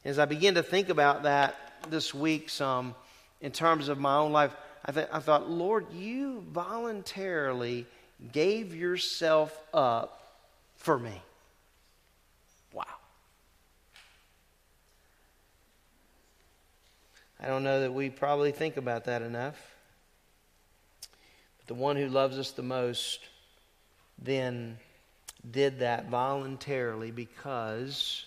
[0.05, 1.55] As I begin to think about that
[1.89, 2.95] this week, some
[3.41, 4.51] in terms of my own life,
[4.90, 7.86] I, th- I thought, Lord, you voluntarily
[8.32, 10.40] gave yourself up
[10.78, 11.22] for me.
[12.74, 12.86] Wow.
[17.40, 19.76] I don't know that we probably think about that enough.
[21.60, 23.20] But the one who loves us the most
[24.20, 24.80] then
[25.52, 28.26] did that voluntarily because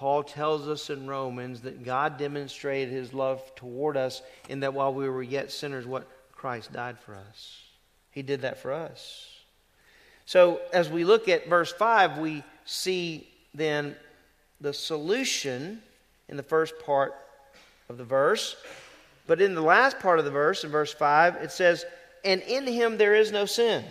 [0.00, 4.94] Paul tells us in Romans that God demonstrated his love toward us in that while
[4.94, 6.08] we were yet sinners, what?
[6.32, 7.60] Christ died for us.
[8.10, 9.28] He did that for us.
[10.24, 13.94] So as we look at verse 5, we see then
[14.58, 15.82] the solution
[16.30, 17.14] in the first part
[17.90, 18.56] of the verse.
[19.26, 21.84] But in the last part of the verse, in verse 5, it says,
[22.24, 23.84] And in him there is no sin.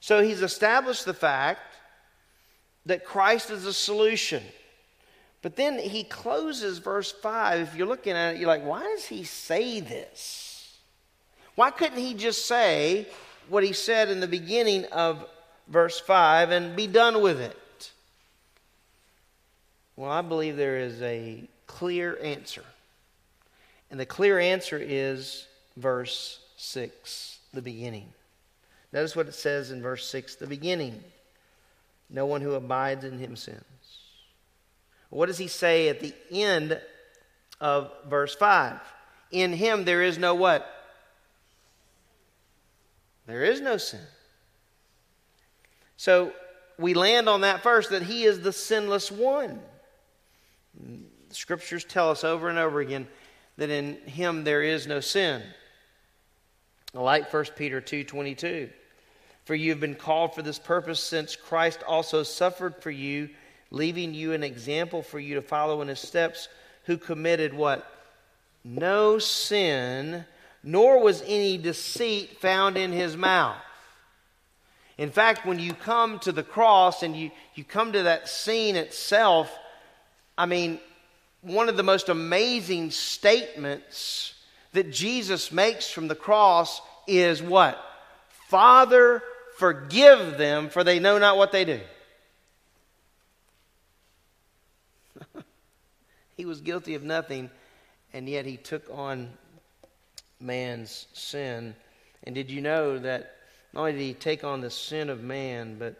[0.00, 1.60] So he's established the fact
[2.86, 4.42] that Christ is a solution.
[5.46, 7.60] But then he closes verse 5.
[7.60, 10.76] If you're looking at it, you're like, why does he say this?
[11.54, 13.06] Why couldn't he just say
[13.48, 15.24] what he said in the beginning of
[15.68, 17.92] verse 5 and be done with it?
[19.94, 22.64] Well, I believe there is a clear answer.
[23.92, 28.08] And the clear answer is verse 6, the beginning.
[28.92, 31.04] Notice what it says in verse 6, the beginning.
[32.10, 33.62] No one who abides in him sins.
[35.10, 36.80] What does he say at the end
[37.60, 38.80] of verse 5?
[39.30, 40.66] In him there is no what?
[43.26, 44.00] There is no sin.
[45.96, 46.32] So
[46.78, 49.60] we land on that first that he is the sinless one.
[51.28, 53.08] The scriptures tell us over and over again
[53.56, 55.42] that in him there is no sin.
[56.92, 58.70] Like 1 Peter 2:22.
[59.44, 63.30] For you have been called for this purpose since Christ also suffered for you,
[63.70, 66.48] leaving you an example for you to follow in his steps,
[66.84, 67.90] who committed what?
[68.64, 70.24] No sin,
[70.62, 73.56] nor was any deceit found in his mouth.
[74.98, 78.76] In fact, when you come to the cross and you, you come to that scene
[78.76, 79.56] itself,
[80.38, 80.80] I mean,
[81.42, 84.34] one of the most amazing statements
[84.72, 87.80] that Jesus makes from the cross is what?
[88.48, 89.22] Father,
[89.58, 91.80] forgive them, for they know not what they do.
[96.36, 97.50] He was guilty of nothing,
[98.12, 99.30] and yet he took on
[100.40, 101.74] man's sin.
[102.24, 103.36] And did you know that
[103.72, 105.96] not only did he take on the sin of man, but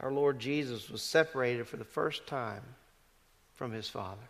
[0.00, 2.62] our Lord Jesus was separated for the first time
[3.54, 4.22] from his Father?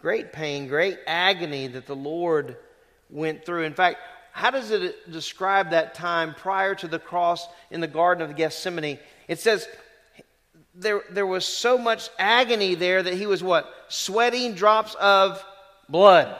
[0.00, 2.56] Great pain, great agony that the Lord
[3.10, 3.62] went through.
[3.62, 3.98] In fact,
[4.32, 8.98] how does it describe that time prior to the cross in the Garden of Gethsemane?
[9.28, 9.66] It says
[10.78, 13.72] there, there was so much agony there that he was what?
[13.88, 15.42] Sweating drops of
[15.88, 16.38] blood.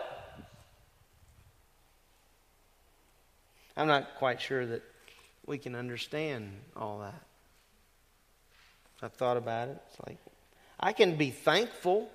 [3.76, 4.82] I'm not quite sure that
[5.46, 7.20] we can understand all that.
[9.02, 9.82] I've thought about it.
[9.90, 10.18] It's like,
[10.80, 12.08] I can be thankful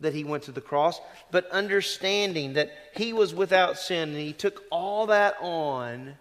[0.00, 1.00] that he went to the cross,
[1.32, 6.14] but understanding that he was without sin and he took all that on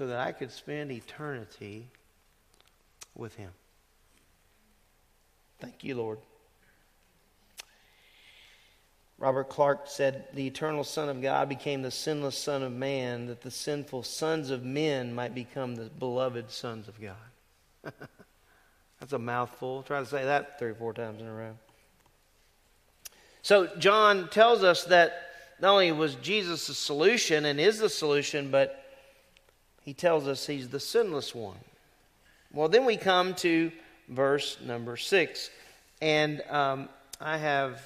[0.00, 1.86] so that I could spend eternity
[3.14, 3.50] with him.
[5.58, 6.20] Thank you, Lord.
[9.18, 13.42] Robert Clark said, The eternal Son of God became the sinless Son of man, that
[13.42, 17.92] the sinful sons of men might become the beloved sons of God.
[19.00, 19.82] That's a mouthful.
[19.82, 21.58] Try to say that three or four times in a row.
[23.42, 25.12] So, John tells us that
[25.60, 28.79] not only was Jesus the solution and is the solution, but
[29.84, 31.58] he tells us he's the sinless one.
[32.52, 33.70] Well, then we come to
[34.08, 35.50] verse number six.
[36.02, 36.88] And um,
[37.20, 37.80] I have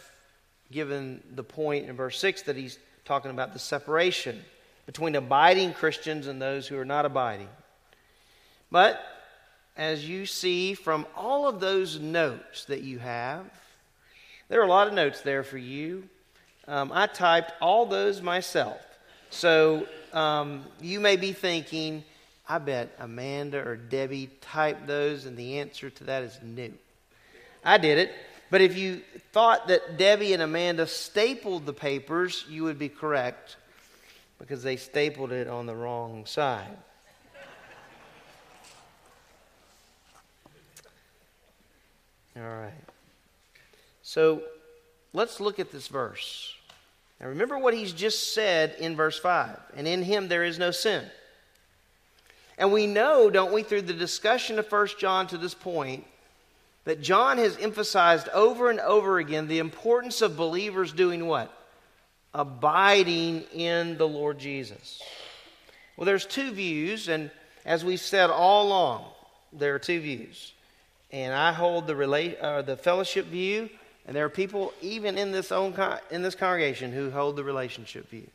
[0.71, 4.41] given the point in verse six that he's talking about the separation
[4.87, 7.49] between abiding Christians and those who are not abiding.
[8.71, 9.01] But
[9.77, 13.45] as you see from all of those notes that you have,
[14.49, 16.09] there are a lot of notes there for you.
[16.67, 18.81] Um, I typed all those myself.
[19.35, 22.05] So um, you may be thinking,
[22.49, 26.71] I bet Amanda or Debbie typed those, and the answer to that is no.
[27.65, 28.13] I did it.
[28.49, 33.57] But if you thought that Debbie and Amanda stapled the papers, you would be correct
[34.39, 36.77] because they stapled it on the wrong side.
[42.37, 42.73] All right.
[44.03, 44.43] So
[45.13, 46.54] let's look at this verse.
[47.25, 50.71] Now remember what he's just said in verse 5 and in him there is no
[50.71, 51.03] sin.
[52.59, 56.05] And we know, don't we, through the discussion of 1 John to this point,
[56.85, 61.51] that John has emphasized over and over again the importance of believers doing what?
[62.35, 65.03] Abiding in the Lord Jesus.
[65.97, 67.31] Well, there's two views, and
[67.65, 69.07] as we've said all along,
[69.51, 70.53] there are two views
[71.15, 73.71] and I hold the rela- uh, the fellowship view,
[74.07, 77.45] and there are people even in this own con- in this congregation who hold the
[77.45, 78.29] relationship view.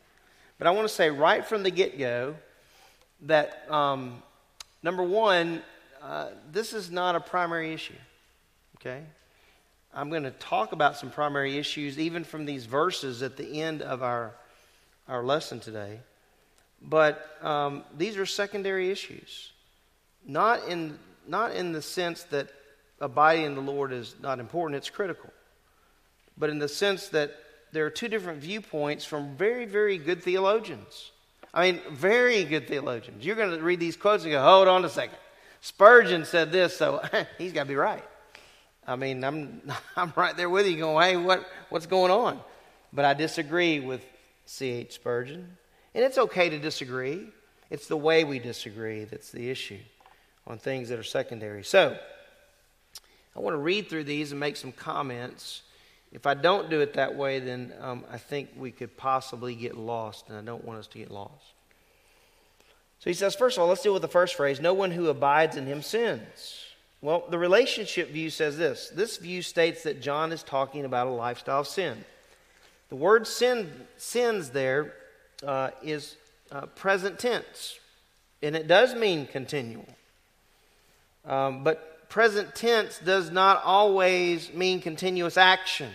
[0.58, 2.34] But I want to say right from the get go
[3.22, 4.22] that um,
[4.82, 5.62] number one,
[6.02, 7.94] uh, this is not a primary issue.
[8.76, 9.02] Okay,
[9.94, 13.82] I'm going to talk about some primary issues even from these verses at the end
[13.82, 14.34] of our
[15.08, 16.00] our lesson today.
[16.82, 19.52] But um, these are secondary issues,
[20.26, 22.48] not in not in the sense that
[23.00, 25.30] abiding in the Lord is not important, it's critical.
[26.40, 27.32] But in the sense that
[27.70, 31.12] there are two different viewpoints from very, very good theologians
[31.52, 33.24] I mean, very good theologians.
[33.24, 35.18] You're going to read these quotes and go, hold on a second.
[35.60, 37.02] Spurgeon said this, so
[37.38, 38.04] he's got to be right.
[38.86, 39.60] I mean, I'm,
[39.96, 42.40] I'm right there with you going, hey, what, what's going on?
[42.92, 44.04] But I disagree with
[44.46, 44.92] C.H.
[44.92, 45.56] Spurgeon.
[45.94, 47.26] And it's okay to disagree.
[47.68, 49.78] It's the way we disagree that's the issue
[50.46, 51.62] on things that are secondary.
[51.64, 51.96] So,
[53.36, 55.62] I want to read through these and make some comments.
[56.12, 59.76] If I don't do it that way, then um, I think we could possibly get
[59.76, 61.54] lost, and I don't want us to get lost.
[62.98, 65.08] So he says, first of all, let's deal with the first phrase no one who
[65.08, 66.64] abides in him sins.
[67.00, 68.90] Well, the relationship view says this.
[68.94, 72.04] This view states that John is talking about a lifestyle of sin.
[72.90, 74.94] The word sin, sins there
[75.46, 76.16] uh, is
[76.52, 77.78] uh, present tense,
[78.42, 79.86] and it does mean continual.
[81.24, 85.90] Um, but present tense does not always mean continuous action.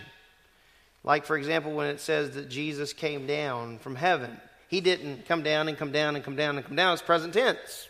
[1.04, 5.44] Like, for example, when it says that Jesus came down from heaven, he didn't come
[5.44, 6.94] down and come down and come down and come down.
[6.94, 7.88] It's present tense.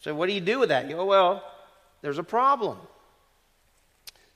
[0.00, 0.88] So, what do you do with that?
[0.88, 1.42] You go, well,
[2.00, 2.78] there's a problem.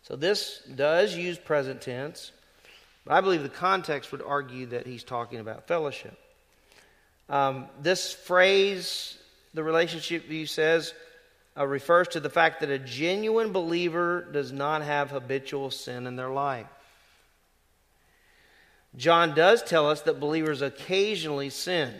[0.03, 2.33] So, this does use present tense,
[3.07, 6.19] but I believe the context would argue that he's talking about fellowship.
[7.29, 9.17] Um, this phrase,
[9.55, 10.93] the relationship view says,
[11.57, 16.17] uh, refers to the fact that a genuine believer does not have habitual sin in
[16.17, 16.67] their life.
[18.97, 21.95] John does tell us that believers occasionally sin,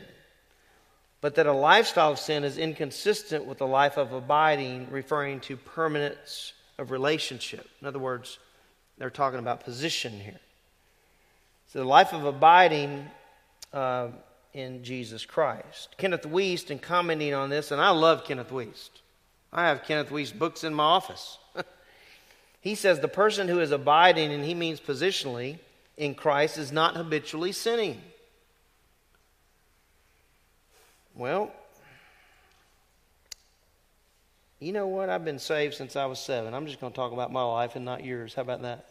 [1.21, 5.57] but that a lifestyle of sin is inconsistent with a life of abiding, referring to
[5.57, 7.69] permanence of relationship.
[7.81, 8.39] In other words,
[8.99, 10.41] they're talking about position here.
[11.69, 13.09] So the life of abiding
[13.73, 14.09] uh,
[14.53, 15.95] in Jesus Christ.
[15.97, 18.91] Kenneth Wuest, in commenting on this, and I love Kenneth Wuest.
[19.53, 21.39] I have Kenneth Wuest books in my office.
[22.61, 25.59] he says the person who is abiding, and he means positionally,
[25.97, 28.01] in Christ is not habitually sinning.
[31.15, 31.53] Well,
[34.61, 35.09] you know what?
[35.09, 36.55] I've been saved since I was seven.
[36.55, 38.35] I'm just going to talk about my life and not yours.
[38.35, 38.87] How about that?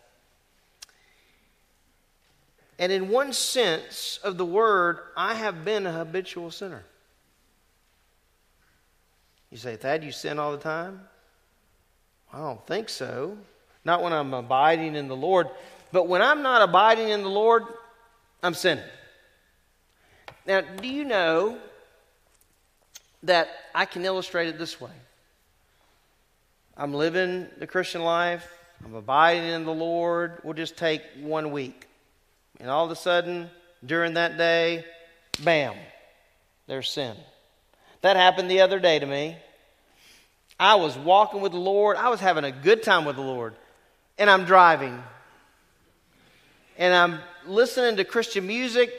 [2.78, 6.84] And in one sense of the word, I have been a habitual sinner.
[9.52, 11.02] You say, Thad, you sin all the time?
[12.32, 13.38] I don't think so.
[13.84, 15.48] Not when I'm abiding in the Lord.
[15.92, 17.64] But when I'm not abiding in the Lord,
[18.44, 18.84] I'm sinning.
[20.46, 21.58] Now, do you know
[23.24, 24.92] that I can illustrate it this way?
[26.78, 28.48] I'm living the Christian life,
[28.86, 30.40] I'm abiding in the Lord.
[30.44, 31.88] We'll just take one week.
[32.60, 33.50] And all of a sudden,
[33.86, 34.86] during that day,
[35.44, 35.76] bam,
[36.68, 37.16] there's sin.
[38.02, 39.38] That happened the other day to me.
[40.60, 43.56] I was walking with the Lord, I was having a good time with the Lord,
[44.18, 45.02] and I'm driving.
[46.78, 48.92] And I'm listening to Christian music,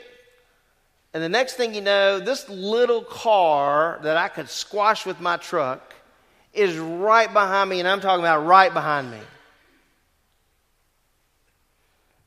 [1.13, 5.37] and the next thing you know, this little car that I could squash with my
[5.37, 5.93] truck
[6.53, 9.19] is right behind me, and I'm talking about right behind me.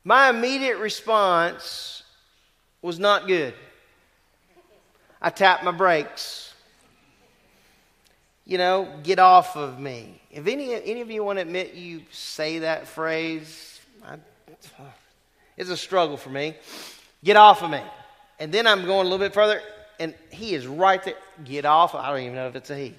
[0.03, 2.03] My immediate response
[2.81, 3.53] was not good.
[5.21, 6.53] I tapped my brakes.
[8.45, 10.21] You know, get off of me.
[10.29, 14.17] If any, any of you want to admit you say that phrase, I,
[15.57, 16.55] it's a struggle for me.
[17.23, 17.81] Get off of me.
[18.39, 19.61] And then I'm going a little bit further,
[19.99, 21.15] and he is right there.
[21.43, 21.95] Get off.
[21.95, 22.93] I don't even know if it's a he.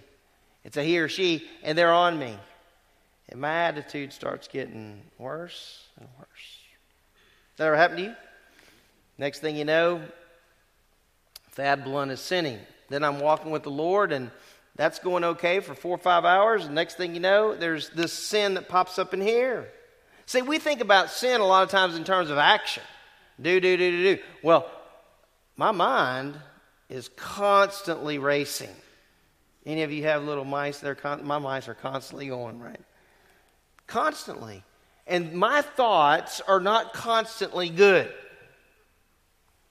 [0.64, 2.36] It's a he or she, and they're on me.
[3.28, 6.58] And my attitude starts getting worse and worse.
[7.56, 8.14] That ever happened to you?
[9.18, 10.02] Next thing you know,
[11.52, 12.58] Thad Blunt is sinning.
[12.88, 14.30] Then I'm walking with the Lord, and
[14.76, 16.66] that's going okay for four or five hours.
[16.66, 19.68] And next thing you know, there's this sin that pops up in here.
[20.26, 22.82] See, we think about sin a lot of times in terms of action.
[23.40, 24.22] Do, do, do, do, do.
[24.42, 24.70] Well,
[25.56, 26.36] my mind
[26.88, 28.74] is constantly racing.
[29.64, 30.78] Any of you have little mice?
[30.78, 32.80] They're con- my mice are constantly going, right?
[33.86, 34.62] Constantly.
[35.06, 38.12] And my thoughts are not constantly good.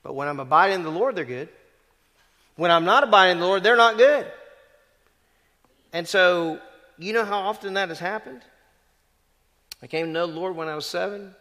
[0.03, 1.49] But when I'm abiding in the Lord, they're good.
[2.55, 4.25] When I'm not abiding in the Lord, they're not good.
[5.95, 6.59] And so,
[6.97, 8.41] you know how often that has happened?
[9.81, 11.33] I came to know the Lord when I was seven.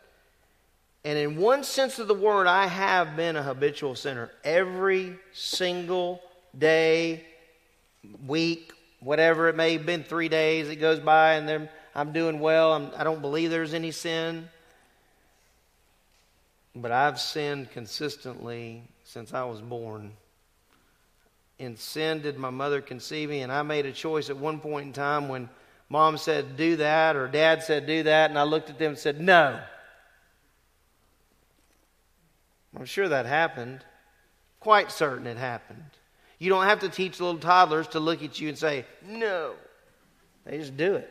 [1.04, 4.30] And in one sense of the word, I have been a habitual sinner.
[4.44, 6.22] Every single
[6.56, 7.24] day,
[8.28, 12.38] week, whatever it may have been, three days it goes by, and then I'm doing
[12.38, 12.74] well.
[12.74, 14.48] I'm, I do not believe there's any sin.
[16.76, 20.12] But I've sinned consistently since I was born.
[21.58, 24.86] In sin did my mother conceive me, and I made a choice at one point
[24.86, 25.48] in time when
[25.88, 28.98] mom said, Do that, or dad said, Do that, and I looked at them and
[28.98, 29.60] said, No.
[32.76, 33.84] I'm sure that happened.
[34.60, 35.84] Quite certain it happened.
[36.38, 39.54] You don't have to teach little toddlers to look at you and say, no.
[40.44, 41.10] They just do it.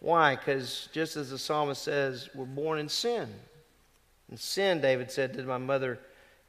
[0.00, 0.36] Why?
[0.36, 3.32] Because just as the psalmist says, we're born in sin.
[4.30, 5.98] In sin, David said, did my mother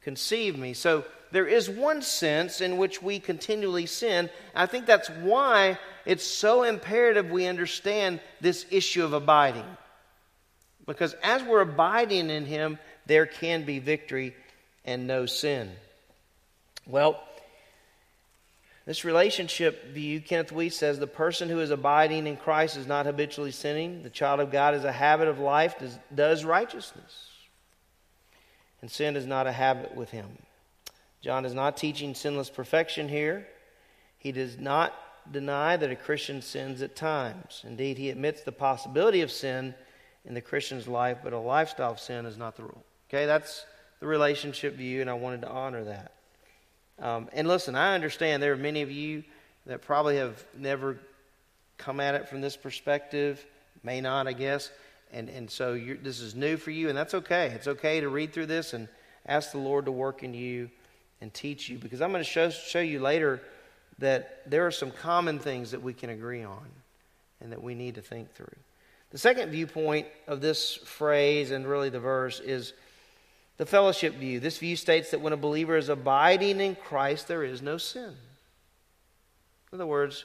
[0.02, 0.74] conceive me.
[0.74, 4.30] So there is one sense in which we continually sin.
[4.54, 9.66] I think that's why it's so imperative we understand this issue of abiding.
[10.86, 14.34] Because as we're abiding in Him, there can be victory
[14.84, 15.72] and no sin.
[16.86, 17.20] Well,
[18.86, 23.04] this relationship view, Kenneth Wuest says the person who is abiding in Christ is not
[23.04, 24.04] habitually sinning.
[24.04, 27.30] The child of God is a habit of life, does, does righteousness.
[28.80, 30.26] And sin is not a habit with him.
[31.26, 33.48] John is not teaching sinless perfection here.
[34.16, 34.94] He does not
[35.28, 37.64] deny that a Christian sins at times.
[37.66, 39.74] Indeed, he admits the possibility of sin
[40.24, 42.84] in the Christian's life, but a lifestyle of sin is not the rule.
[43.10, 43.66] Okay, that's
[43.98, 46.12] the relationship view, and I wanted to honor that.
[47.00, 49.24] Um, and listen, I understand there are many of you
[49.66, 50.96] that probably have never
[51.76, 53.44] come at it from this perspective,
[53.82, 54.70] may not, I guess.
[55.12, 57.48] And, and so this is new for you, and that's okay.
[57.48, 58.86] It's okay to read through this and
[59.26, 60.70] ask the Lord to work in you
[61.20, 63.40] and teach you, because I'm going to show, show you later
[63.98, 66.66] that there are some common things that we can agree on
[67.40, 68.46] and that we need to think through.
[69.10, 72.72] The second viewpoint of this phrase and really the verse is
[73.56, 74.40] the fellowship view.
[74.40, 78.14] This view states that when a believer is abiding in Christ, there is no sin.
[79.72, 80.24] In other words,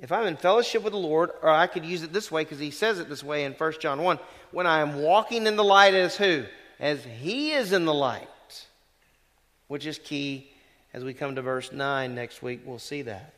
[0.00, 2.58] if I'm in fellowship with the Lord, or I could use it this way because
[2.58, 4.18] he says it this way in 1 John 1
[4.52, 6.44] when I am walking in the light as who?
[6.78, 8.28] As he is in the light,
[9.68, 10.50] which is key
[10.92, 12.62] as we come to verse 9 next week.
[12.64, 13.34] We'll see that.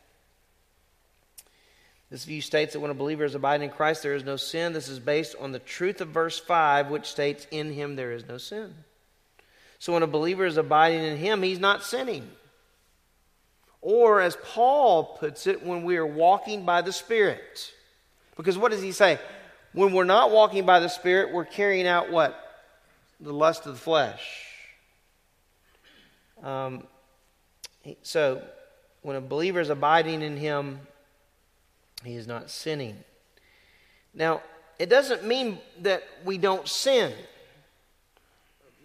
[2.10, 4.72] This view states that when a believer is abiding in Christ, there is no sin.
[4.72, 8.26] This is based on the truth of verse 5, which states, In him there is
[8.26, 8.74] no sin.
[9.78, 12.28] So when a believer is abiding in him, he's not sinning.
[13.80, 17.72] Or, as Paul puts it, when we are walking by the Spirit.
[18.36, 19.18] Because what does he say?
[19.72, 22.36] When we're not walking by the Spirit, we're carrying out what?
[23.20, 24.49] The lust of the flesh.
[26.42, 26.84] Um,
[28.02, 28.42] so,
[29.02, 30.80] when a believer is abiding in him,
[32.04, 32.96] he is not sinning.
[34.14, 34.42] Now,
[34.78, 37.12] it doesn't mean that we don't sin.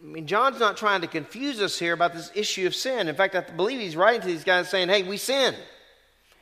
[0.02, 3.08] I mean, John's not trying to confuse us here about this issue of sin.
[3.08, 5.56] In fact, I believe he's writing to these guys saying, hey, we sin.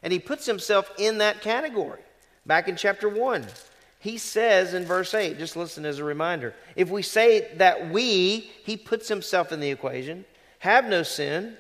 [0.02, 2.02] And he puts himself in that category.
[2.46, 3.46] Back in chapter 1,
[4.00, 6.54] he says in verse 8, just listen as a reminder.
[6.76, 10.26] If we say that we, he puts himself in the equation,
[10.64, 11.58] have no sin,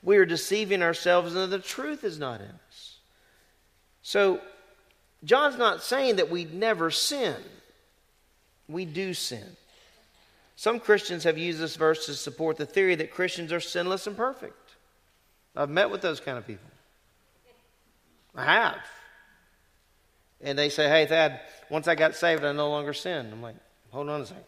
[0.00, 2.98] we are deceiving ourselves and the truth is not in us.
[4.02, 4.40] So,
[5.24, 7.34] John's not saying that we never sin.
[8.68, 9.56] We do sin.
[10.54, 14.16] Some Christians have used this verse to support the theory that Christians are sinless and
[14.16, 14.54] perfect.
[15.56, 16.70] I've met with those kind of people.
[18.36, 18.78] I have.
[20.40, 21.40] And they say, hey, Thad,
[21.70, 23.30] once I got saved, I no longer sin.
[23.32, 23.56] I'm like,
[23.90, 24.44] hold on a second.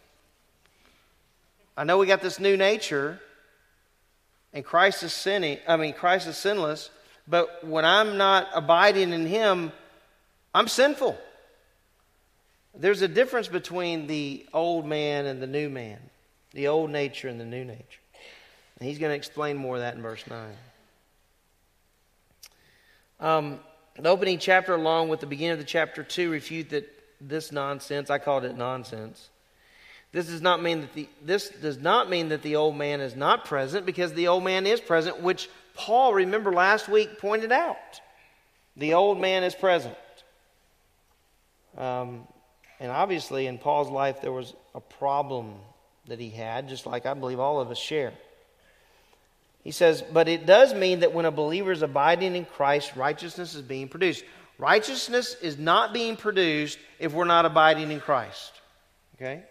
[1.75, 3.19] I know we got this new nature,
[4.53, 5.59] and Christ is sinning.
[5.67, 6.89] I mean, Christ is sinless,
[7.27, 9.71] but when I'm not abiding in Him,
[10.53, 11.17] I'm sinful.
[12.75, 15.99] There's a difference between the old man and the new man,
[16.53, 17.99] the old nature and the new nature.
[18.79, 20.53] And he's going to explain more of that in verse 9.
[23.19, 23.59] Um,
[23.97, 26.87] the opening chapter, along with the beginning of the chapter 2, refute that
[27.19, 28.09] this nonsense.
[28.09, 29.29] I called it nonsense.
[30.11, 33.15] This does not mean that the this does not mean that the old man is
[33.15, 38.01] not present because the old man is present, which Paul, remember last week, pointed out.
[38.77, 39.95] The old man is present.
[41.77, 42.27] Um,
[42.79, 45.55] and obviously, in Paul's life, there was a problem
[46.07, 48.13] that he had, just like I believe all of us share.
[49.63, 53.53] He says, but it does mean that when a believer is abiding in Christ, righteousness
[53.53, 54.23] is being produced.
[54.57, 58.53] Righteousness is not being produced if we're not abiding in Christ.
[59.15, 59.43] Okay?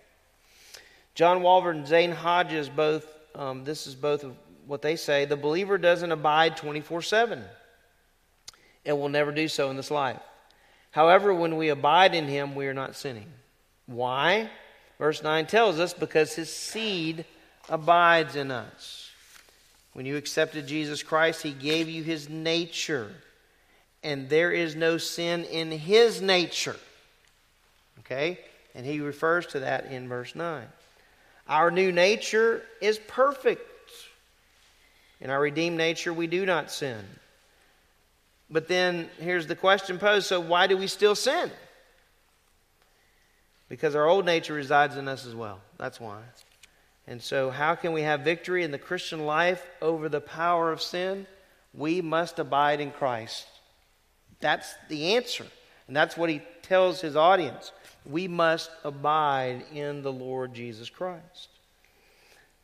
[1.16, 4.36] John Walvoord and Zane Hodges both, um, this is both of
[4.66, 5.24] what they say.
[5.24, 7.42] The believer doesn't abide 24 7
[8.84, 10.20] and will never do so in this life.
[10.90, 13.32] However, when we abide in him, we are not sinning.
[13.86, 14.50] Why?
[14.98, 17.24] Verse 9 tells us because his seed
[17.70, 19.10] abides in us.
[19.94, 23.10] When you accepted Jesus Christ, he gave you his nature,
[24.02, 26.76] and there is no sin in his nature.
[28.00, 28.38] Okay?
[28.74, 30.66] And he refers to that in verse 9.
[31.48, 33.62] Our new nature is perfect.
[35.20, 37.04] In our redeemed nature, we do not sin.
[38.50, 41.50] But then here's the question posed so why do we still sin?
[43.68, 45.60] Because our old nature resides in us as well.
[45.78, 46.20] That's why.
[47.08, 50.82] And so, how can we have victory in the Christian life over the power of
[50.82, 51.26] sin?
[51.72, 53.46] We must abide in Christ.
[54.40, 55.46] That's the answer.
[55.86, 57.72] And that's what he tells his audience.
[58.08, 61.48] We must abide in the Lord Jesus Christ.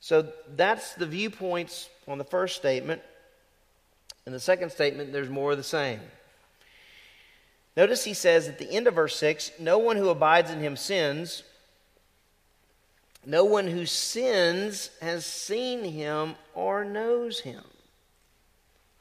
[0.00, 3.02] So that's the viewpoints on the first statement.
[4.26, 6.00] In the second statement, there's more of the same.
[7.76, 10.76] Notice he says at the end of verse 6 No one who abides in him
[10.76, 11.42] sins.
[13.24, 17.62] No one who sins has seen him or knows him.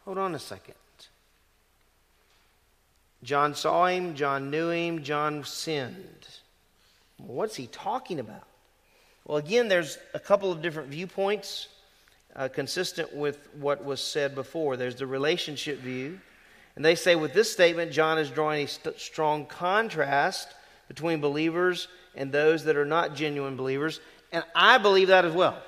[0.05, 0.75] Hold on a second.
[3.23, 6.27] John saw him, John knew him, John sinned.
[7.27, 8.47] What's he talking about?
[9.25, 11.67] Well, again, there's a couple of different viewpoints
[12.35, 14.77] uh, consistent with what was said before.
[14.77, 16.19] There's the relationship view.
[16.75, 20.47] And they say with this statement, John is drawing a st- strong contrast
[20.87, 23.99] between believers and those that are not genuine believers.
[24.31, 25.61] And I believe that as well.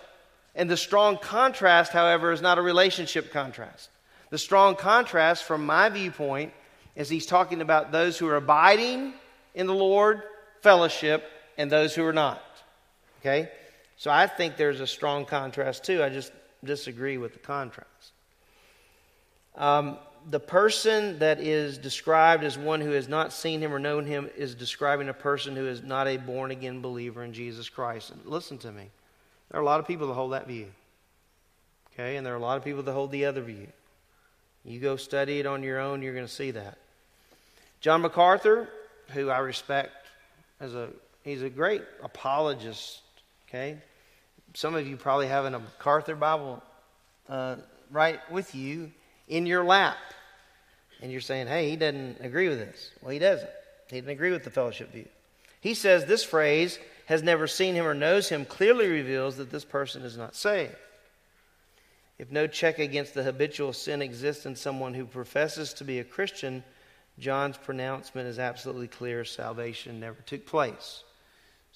[0.56, 3.90] And the strong contrast, however, is not a relationship contrast.
[4.30, 6.54] The strong contrast, from my viewpoint,
[6.96, 9.14] is he's talking about those who are abiding
[9.56, 10.24] in the Lord,
[10.62, 11.24] fellowship,
[11.58, 12.42] and those who are not.
[13.22, 13.50] Okay?
[13.98, 16.04] So I think there's a strong contrast too.
[16.04, 16.32] I just
[16.64, 18.12] disagree with the contrast.
[19.56, 19.98] Um,
[20.30, 24.30] the person that is described as one who has not seen him or known him
[24.36, 28.12] is describing a person who is not a born again believer in Jesus Christ.
[28.12, 28.90] And listen to me.
[29.52, 30.68] There are a lot of people that hold that view.
[31.94, 32.16] Okay?
[32.16, 33.68] And there are a lot of people that hold the other view.
[34.66, 36.78] You go study it on your own, you're going to see that.
[37.82, 38.70] John MacArthur,
[39.10, 40.08] who I respect
[40.62, 40.90] as a
[41.24, 43.02] he's a great apologist,
[43.48, 43.78] okay?
[44.54, 46.62] Some of you probably have a MacArthur Bible
[47.28, 47.56] uh,
[47.92, 48.92] right with you
[49.28, 49.98] in your lap.
[51.02, 52.92] And you're saying, hey, he doesn't agree with this.
[53.02, 53.50] Well, he doesn't.
[53.90, 55.08] He doesn't agree with the fellowship view.
[55.60, 59.66] He says this phrase, has never seen him or knows him, clearly reveals that this
[59.66, 60.76] person is not saved.
[62.18, 66.04] If no check against the habitual sin exists in someone who professes to be a
[66.04, 66.64] Christian,
[67.20, 71.04] John's pronouncement is absolutely clear salvation never took place.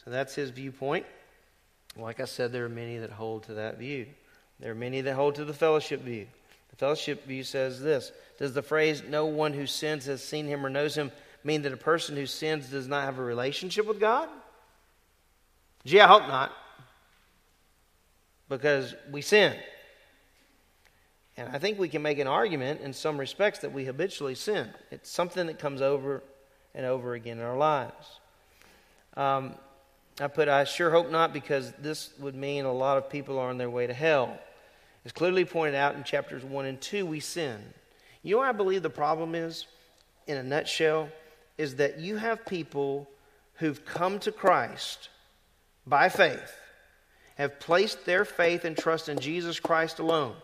[0.08, 1.06] That's his viewpoint.
[1.98, 4.08] Like I said, there are many that hold to that view.
[4.60, 6.28] There are many that hold to the fellowship view.
[6.70, 10.66] The fellowship view says this Does the phrase, no one who sins has seen him
[10.66, 11.12] or knows him,
[11.44, 14.30] mean that a person who sins does not have a relationship with God?
[15.86, 16.52] Gee, I hope not.
[18.50, 19.56] Because we sin.
[21.36, 24.70] And I think we can make an argument in some respects that we habitually sin.
[24.90, 26.24] It's something that comes over
[26.74, 28.20] and over again in our lives.
[29.16, 29.56] Um,
[30.20, 33.50] I put, I sure hope not, because this would mean a lot of people are
[33.50, 34.38] on their way to hell.
[35.06, 37.62] As clearly pointed out in chapters 1 and 2, we sin.
[38.24, 39.68] You know I believe the problem is,
[40.26, 41.10] in a nutshell,
[41.58, 43.08] is that you have people
[43.56, 45.10] who've come to Christ
[45.86, 46.54] by faith,
[47.36, 50.36] have placed their faith and trust in Jesus Christ alone.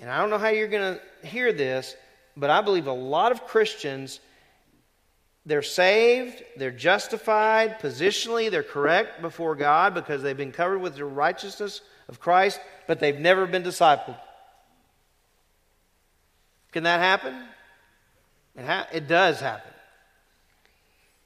[0.00, 1.94] And I don't know how you're going to hear this,
[2.36, 4.20] but I believe a lot of Christians
[5.44, 11.04] they're saved, they're justified, positionally, they're correct before God because they've been covered with the
[11.04, 14.18] righteousness of Christ, but they've never been discipled.
[16.70, 17.34] Can that happen?
[18.56, 19.72] It, ha- it does happen.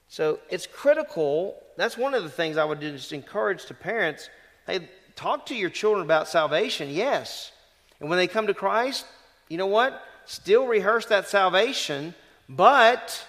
[0.07, 1.61] So it's critical.
[1.75, 4.29] That's one of the things I would just encourage to parents.
[4.65, 7.51] Hey, talk to your children about salvation, yes.
[7.99, 9.05] And when they come to Christ,
[9.47, 10.01] you know what?
[10.25, 12.15] Still rehearse that salvation,
[12.49, 13.25] but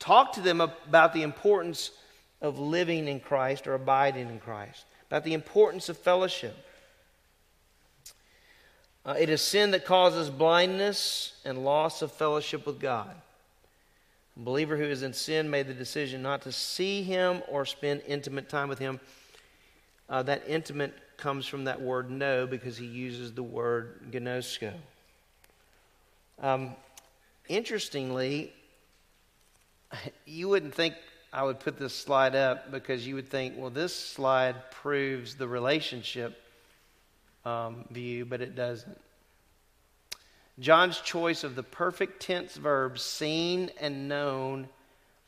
[0.00, 1.92] Talk to them about the importance
[2.40, 6.56] of living in Christ or abiding in Christ, about the importance of fellowship.
[9.04, 13.14] Uh, it is sin that causes blindness and loss of fellowship with God.
[14.36, 18.02] A believer who is in sin made the decision not to see him or spend
[18.06, 19.00] intimate time with him.
[20.08, 24.72] Uh, that intimate comes from that word know because he uses the word ginosko.
[26.40, 26.74] Um,
[27.48, 28.52] interestingly,
[30.26, 30.94] you wouldn't think
[31.32, 35.46] I would put this slide up because you would think, well, this slide proves the
[35.46, 36.40] relationship
[37.44, 38.98] um, view, but it doesn't.
[40.58, 44.68] John's choice of the perfect tense verbs seen and known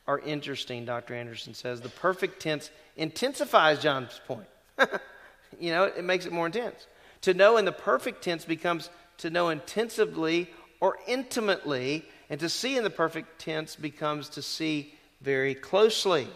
[0.05, 1.15] are interesting, Dr.
[1.15, 1.81] Anderson says.
[1.81, 4.47] The perfect tense intensifies John's point.
[5.59, 6.87] you know, it makes it more intense.
[7.21, 10.49] To know in the perfect tense becomes to know intensively
[10.81, 16.27] or intimately and to see in the perfect tense becomes to see very closely.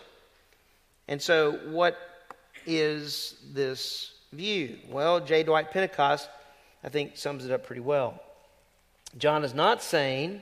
[1.08, 1.98] And so, what
[2.66, 4.78] is this view?
[4.90, 5.44] Well, J.
[5.44, 6.30] Dwight Pentecost,
[6.84, 8.22] I think, sums it up pretty well.
[9.18, 10.42] John is not saying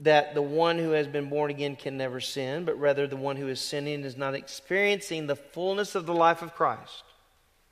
[0.00, 3.36] that the one who has been born again can never sin, but rather the one
[3.36, 7.02] who is sinning is not experiencing the fullness of the life of Christ.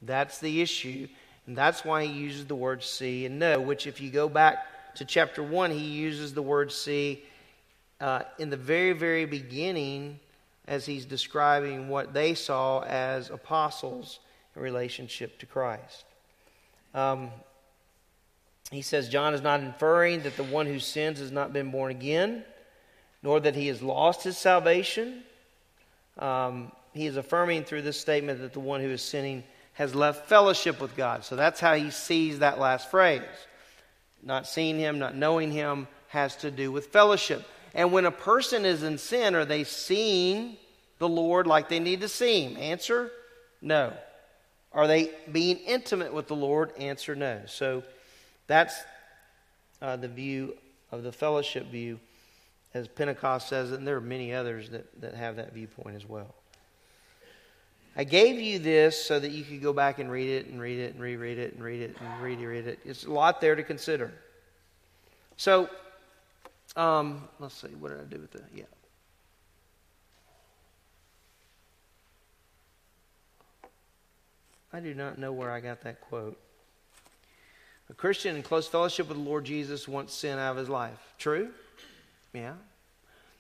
[0.03, 1.09] That's the issue,
[1.47, 4.67] and that's why he uses the word see and know, which, if you go back
[4.97, 7.23] to chapter 1, he uses the word see
[8.01, 10.19] uh, in the very, very beginning
[10.67, 14.19] as he's describing what they saw as apostles
[14.55, 16.05] in relationship to Christ.
[16.95, 17.31] Um,
[18.71, 21.91] he says, John is not inferring that the one who sins has not been born
[21.91, 22.45] again,
[23.23, 25.23] nor that he has lost his salvation.
[26.19, 29.45] Um, he is affirming through this statement that the one who is sinning
[29.75, 31.25] has left fellowship with God.
[31.25, 33.23] So that's how he sees that last phrase.
[34.23, 37.47] Not seeing him, not knowing him, has to do with fellowship.
[37.75, 40.57] And when a person is in sin, are they seeing
[40.99, 42.57] the Lord like they need to see him?
[42.57, 43.11] Answer
[43.61, 43.93] no.
[44.73, 46.73] Are they being intimate with the Lord?
[46.79, 47.43] Answer no.
[47.47, 47.83] So
[48.47, 48.75] that's
[49.81, 50.57] uh, the view
[50.91, 51.99] of the fellowship view,
[52.75, 56.35] as Pentecost says, and there are many others that, that have that viewpoint as well.
[57.97, 60.79] I gave you this so that you could go back and read it and read
[60.79, 62.79] it and reread it and read it and reread it.
[62.85, 64.13] It's a lot there to consider.
[65.39, 65.71] So,
[66.77, 68.45] um, let's see, what did I do with that?
[68.55, 68.65] Yeah.
[74.75, 76.39] I do not know where I got that quote.
[77.89, 81.15] A Christian in close fellowship with the Lord Jesus wants sin out of his life.
[81.19, 81.49] True?
[82.35, 82.53] Yeah.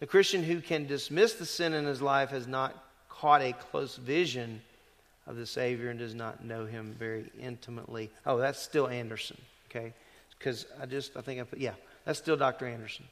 [0.01, 2.86] The Christian who can dismiss the sin in his life has not
[3.21, 4.61] caught a close vision
[5.27, 8.11] of the Savior and does not know him very intimately.
[8.25, 9.41] Oh, that's still Anderson,
[9.71, 9.93] okay?
[10.39, 11.75] Because I just, I think I put, yeah,
[12.05, 12.67] that's still Dr.
[12.67, 13.05] Anderson.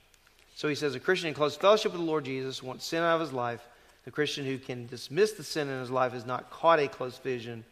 [0.55, 3.17] So he says, a Christian in close fellowship with the Lord Jesus wants sin out
[3.17, 3.67] of his life.
[4.05, 7.19] The Christian who can dismiss the sin in his life has not caught a close
[7.19, 7.65] vision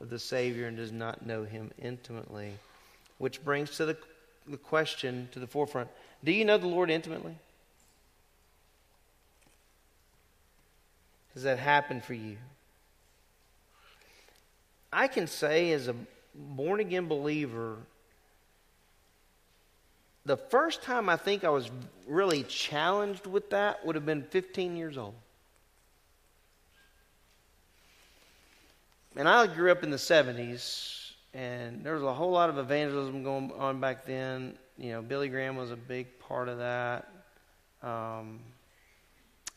[0.00, 2.52] of the Savior and does not know him intimately.
[3.18, 3.96] Which brings to the,
[4.46, 5.88] the question to the forefront
[6.22, 7.34] Do you know the Lord intimately?
[11.42, 12.36] That happened for you?
[14.92, 15.94] I can say, as a
[16.34, 17.76] born again believer,
[20.26, 21.70] the first time I think I was
[22.06, 25.14] really challenged with that would have been 15 years old.
[29.16, 33.24] And I grew up in the 70s, and there was a whole lot of evangelism
[33.24, 34.56] going on back then.
[34.78, 37.12] You know, Billy Graham was a big part of that.
[37.82, 38.40] Um,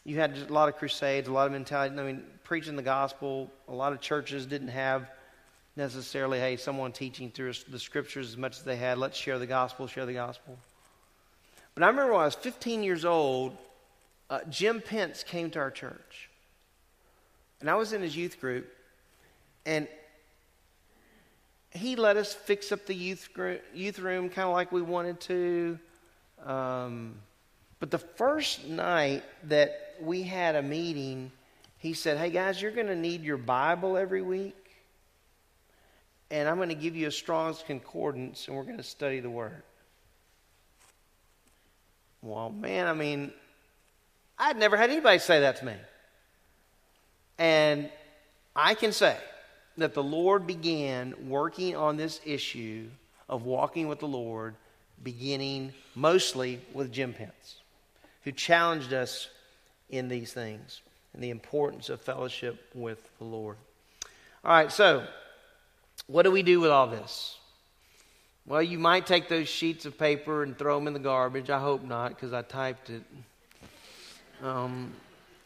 [0.05, 1.97] you had a lot of crusades, a lot of mentality.
[1.97, 3.49] I mean, preaching the gospel.
[3.67, 5.09] A lot of churches didn't have
[5.75, 8.97] necessarily, hey, someone teaching through the scriptures as much as they had.
[8.97, 10.57] Let's share the gospel, share the gospel.
[11.73, 13.57] But I remember when I was 15 years old,
[14.29, 16.29] uh, Jim Pence came to our church.
[17.61, 18.67] And I was in his youth group.
[19.65, 19.87] And
[21.71, 23.29] he let us fix up the youth,
[23.73, 25.79] youth room kind of like we wanted to.
[26.45, 27.15] Um,
[27.79, 31.31] but the first night that we had a meeting,
[31.77, 34.55] he said, Hey guys, you're going to need your Bible every week.
[36.31, 39.29] And I'm going to give you a Strong's Concordance, and we're going to study the
[39.29, 39.61] Word.
[42.21, 43.31] Well, man, I mean,
[44.39, 45.75] I'd never had anybody say that to me.
[47.37, 47.89] And
[48.55, 49.17] I can say
[49.77, 52.87] that the Lord began working on this issue
[53.27, 54.55] of walking with the Lord,
[55.03, 57.57] beginning mostly with Jim Pence
[58.23, 59.29] who challenged us
[59.97, 60.81] in these things
[61.13, 63.57] and the importance of fellowship with the Lord.
[64.43, 65.05] All right, so
[66.07, 67.37] what do we do with all this?
[68.45, 71.49] Well, you might take those sheets of paper and throw them in the garbage.
[71.49, 73.03] I hope not, because I typed it.
[74.41, 74.91] Um,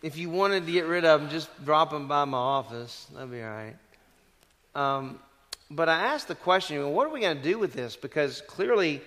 [0.02, 3.06] if you wanted to get rid of them, just drop them by my office.
[3.14, 3.76] That'd be all right.
[4.74, 5.20] Um,
[5.70, 7.96] but I asked the question well, what are we going to do with this?
[7.96, 9.02] Because clearly,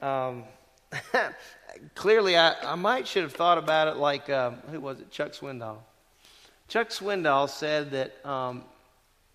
[0.00, 0.44] um,
[1.94, 5.10] clearly, I, I might should have thought about it like, um, who was it?
[5.10, 5.78] Chuck Swindoll.
[6.68, 8.64] Chuck Swindoll said that um,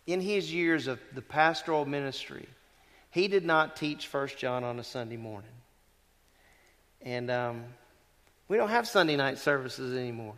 [0.08, 2.48] in his years of the pastoral ministry,
[3.12, 5.50] he did not teach First John on a Sunday morning.
[7.02, 7.64] And um,
[8.48, 10.36] we don't have Sunday night services anymore.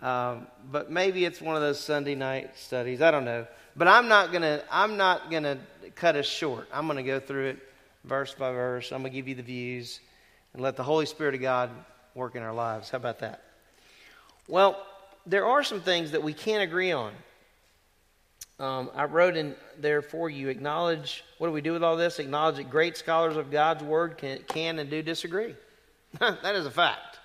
[0.00, 3.00] Um, but maybe it's one of those Sunday night studies.
[3.00, 3.46] I don't know.
[3.76, 4.62] But I'm not gonna.
[4.70, 5.58] I'm not gonna
[5.94, 6.68] cut us short.
[6.72, 7.58] I'm gonna go through it
[8.04, 8.90] verse by verse.
[8.92, 10.00] I'm gonna give you the views
[10.56, 11.68] and let the Holy Spirit of God
[12.14, 12.88] work in our lives.
[12.88, 13.42] How about that?
[14.48, 14.82] Well,
[15.26, 17.12] there are some things that we can't agree on.
[18.58, 22.18] Um, I wrote in there for you acknowledge what do we do with all this?
[22.18, 25.54] Acknowledge that great scholars of God's Word can, can and do disagree.
[26.20, 27.18] that is a fact.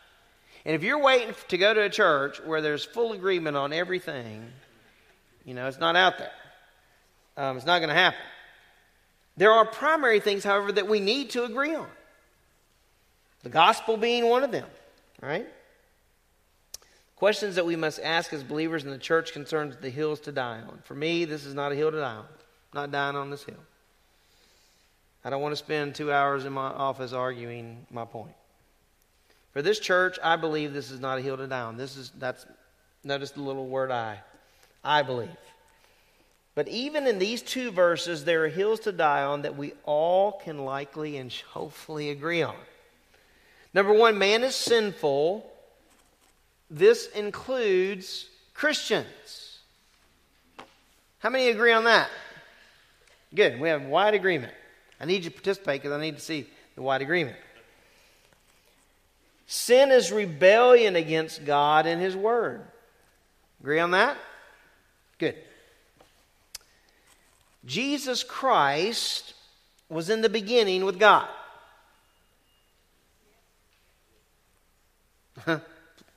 [0.66, 4.45] And if you're waiting to go to a church where there's full agreement on everything,
[5.45, 6.34] you know, it's not out there.
[7.38, 8.20] Um, it's not going to happen.
[9.38, 11.88] There are primary things, however, that we need to agree on.
[13.43, 14.68] The gospel being one of them,
[15.22, 15.47] right?
[17.15, 20.59] Questions that we must ask as believers in the church concerns the hills to die
[20.59, 20.80] on.
[20.84, 22.26] For me, this is not a hill to die on.
[22.26, 22.26] I'm
[22.73, 23.55] not dying on this hill.
[25.23, 28.34] I don't want to spend two hours in my office arguing my point.
[29.53, 31.77] For this church, I believe this is not a hill to die on.
[31.77, 32.45] This is that's
[33.03, 34.19] notice the little word I.
[34.84, 35.30] I believe.
[36.55, 40.34] But even in these two verses, there are hills to die on that we all
[40.34, 42.55] can likely and hopefully agree on.
[43.73, 45.49] Number one, man is sinful.
[46.69, 49.60] This includes Christians.
[51.19, 52.10] How many agree on that?
[53.34, 53.60] Good.
[53.60, 54.53] We have wide agreement.
[54.99, 57.38] I need you to participate because I need to see the wide agreement.
[59.48, 62.61] Sin is rebellion against God and His Word.
[63.60, 64.18] Agree on that?
[65.18, 65.35] Good.
[67.65, 69.34] Jesus Christ
[69.89, 71.27] was in the beginning with God.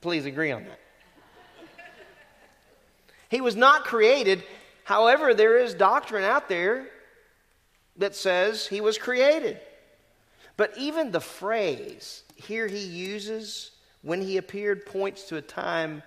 [0.00, 0.80] Please agree on that.
[3.28, 4.44] He was not created.
[4.84, 6.86] However, there is doctrine out there
[7.96, 9.58] that says he was created.
[10.56, 13.70] But even the phrase here he uses
[14.02, 16.02] when he appeared points to a time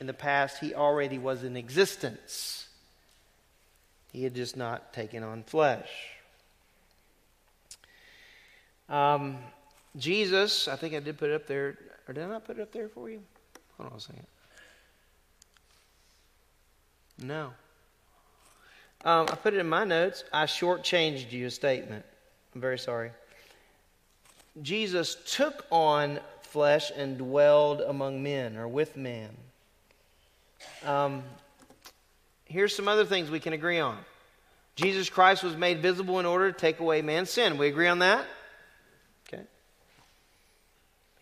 [0.00, 2.68] in the past he already was in existence.
[4.12, 5.88] He had just not taken on flesh.
[8.88, 9.38] Um,
[9.96, 11.78] Jesus, I think I did put it up there.
[12.06, 13.20] Or did I not put it up there for you?
[13.78, 14.26] Hold on a second.
[17.22, 17.50] No.
[19.04, 20.24] Um, I put it in my notes.
[20.32, 22.04] I shortchanged you a statement.
[22.54, 23.10] I'm very sorry.
[24.62, 29.28] Jesus took on flesh and dwelled among men or with men.
[30.84, 31.22] Um,
[32.44, 33.98] here's some other things we can agree on.
[34.76, 37.58] Jesus Christ was made visible in order to take away man's sin.
[37.58, 38.24] We agree on that?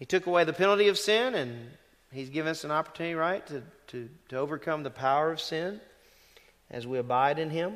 [0.03, 1.71] He took away the penalty of sin, and
[2.11, 5.81] He's given us an opportunity, right, to, to, to overcome the power of sin
[6.73, 7.75] as we abide in Him.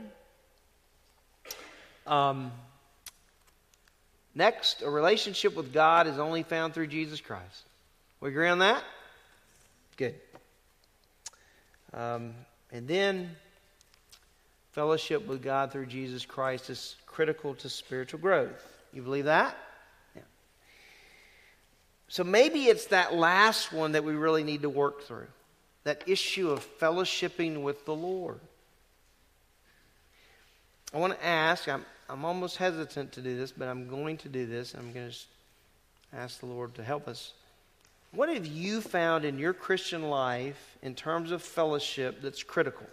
[2.05, 2.51] Um,
[4.35, 7.63] next, a relationship with God is only found through Jesus Christ.
[8.21, 8.83] We agree on that?
[9.97, 10.17] Good.
[11.95, 12.35] Um,
[12.73, 13.37] and then,
[14.73, 18.67] fellowship with God through Jesus Christ is critical to spiritual growth.
[18.93, 19.57] You believe that?
[22.09, 25.27] So maybe it's that last one that we really need to work through
[25.85, 28.41] that issue of fellowshipping with the Lord.
[30.93, 34.29] I want to ask, I'm, I'm almost hesitant to do this, but I'm going to
[34.29, 34.75] do this.
[34.75, 35.17] I'm going to
[36.13, 37.35] ask the Lord to help us.
[38.11, 42.87] What have you found in your Christian life in terms of fellowship that's critical?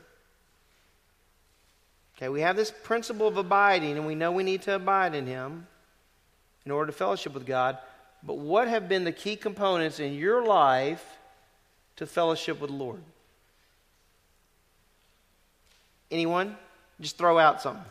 [2.17, 5.25] Okay, we have this principle of abiding, and we know we need to abide in
[5.25, 5.65] Him
[6.63, 7.79] in order to fellowship with God.
[8.25, 11.03] But what have been the key components in your life
[11.97, 13.01] to fellowship with the Lord?
[16.09, 16.55] Anyone?
[17.01, 17.83] Just throw out something.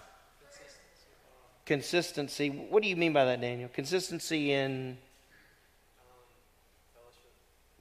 [1.66, 2.48] Consistency.
[2.48, 3.68] What do you mean by that, Daniel?
[3.72, 4.98] Consistency in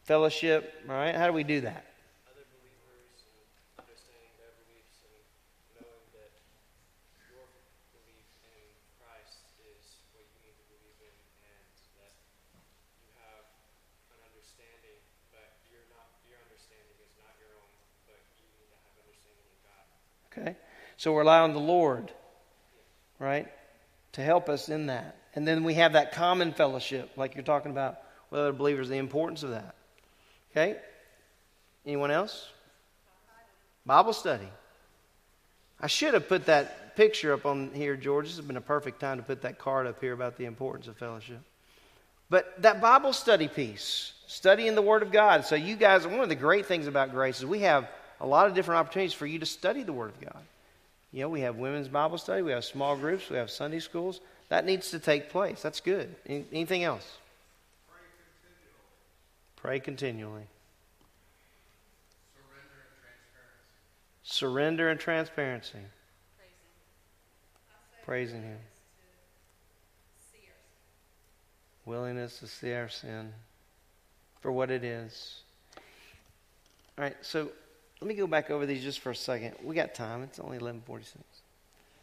[0.03, 1.15] fellowship, right?
[1.15, 1.87] How do we do that?
[2.29, 5.23] Other believers and understanding their beliefs and
[5.79, 6.29] knowing that
[7.31, 7.47] your
[7.95, 8.65] belief in
[9.01, 11.15] Christ is what you need to believe in
[11.47, 11.65] and
[12.01, 12.13] that
[13.01, 13.49] you have
[14.13, 14.99] an understanding,
[15.31, 17.71] but you're not your understanding is not your own,
[18.03, 19.85] but you need to have understanding in God.
[20.27, 20.53] Okay.
[21.01, 22.11] So we're rely on the Lord,
[23.17, 23.47] right,
[24.11, 25.15] to help us in that.
[25.33, 27.97] And then we have that common fellowship, like you're talking about
[28.29, 29.73] with other believers, the importance of that.
[30.51, 30.77] Okay?
[31.87, 32.47] Anyone else?
[33.83, 34.47] Bible study.
[35.79, 38.27] I should have put that picture up on here, George.
[38.27, 40.87] This has been a perfect time to put that card up here about the importance
[40.87, 41.41] of fellowship.
[42.29, 45.45] But that Bible study piece, studying the Word of God.
[45.45, 48.45] So, you guys, one of the great things about Grace is we have a lot
[48.45, 50.43] of different opportunities for you to study the Word of God.
[51.11, 54.21] You know, we have women's Bible study, we have small groups, we have Sunday schools.
[54.49, 55.61] That needs to take place.
[55.61, 56.15] That's good.
[56.25, 57.17] Anything else?
[59.57, 60.47] Pray continually.
[64.23, 65.79] Surrender and transparency.
[68.05, 68.57] Praising Him.
[71.85, 73.33] Willingness to see our sin
[74.39, 75.41] for what it is.
[76.97, 77.49] All right, so
[78.01, 79.53] let me go back over these just for a second.
[79.63, 80.23] We got time.
[80.23, 81.17] It's only 11:46.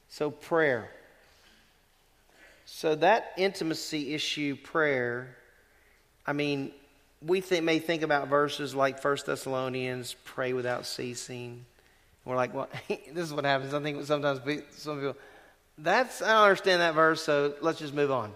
[0.09, 0.91] So prayer.
[2.65, 5.37] So that intimacy issue prayer,
[6.27, 6.73] I mean,
[7.21, 11.65] we think, may think about verses like 1 Thessalonians, pray without ceasing.
[12.25, 13.75] We're like, well, this is what happens.
[13.75, 15.17] I think sometimes some people,
[15.79, 18.35] that's, I don't understand that verse, so let's just move on.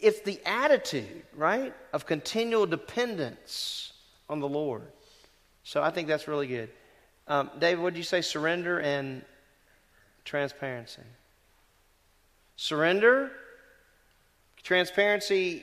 [0.00, 3.94] It's the attitude, right, of continual dependence
[4.28, 4.82] on the Lord.
[5.68, 6.70] So I think that's really good.
[7.26, 8.22] Um, David, what did you say?
[8.22, 9.22] Surrender and
[10.24, 11.02] transparency.
[12.56, 13.30] Surrender,
[14.62, 15.62] transparency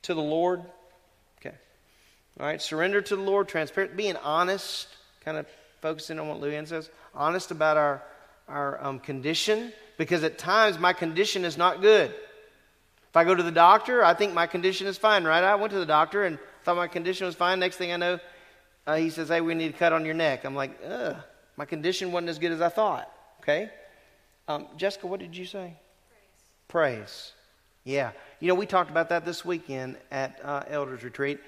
[0.00, 0.62] to the Lord.
[1.38, 1.54] Okay.
[2.40, 4.88] All right, surrender to the Lord, transparent, being honest,
[5.26, 5.46] kind of
[5.82, 8.02] focusing on what Luann says, honest about our,
[8.48, 12.08] our um, condition, because at times my condition is not good.
[12.10, 15.44] If I go to the doctor, I think my condition is fine, right?
[15.44, 17.60] I went to the doctor and thought my condition was fine.
[17.60, 18.18] Next thing I know,
[18.86, 20.44] uh, he says, Hey, we need to cut on your neck.
[20.44, 21.16] I'm like, Ugh,
[21.56, 23.10] my condition wasn't as good as I thought.
[23.40, 23.70] Okay?
[24.48, 25.74] Um, Jessica, what did you say?
[26.68, 27.02] Praise.
[27.02, 27.32] Praise.
[27.84, 28.12] Yeah.
[28.40, 31.38] You know, we talked about that this weekend at uh, Elders Retreat.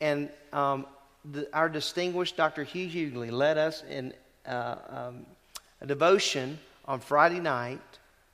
[0.00, 0.86] And um,
[1.30, 2.64] the, our distinguished Dr.
[2.64, 4.14] Hugh Hughley led us in
[4.46, 5.26] uh, um,
[5.80, 7.80] a devotion on Friday night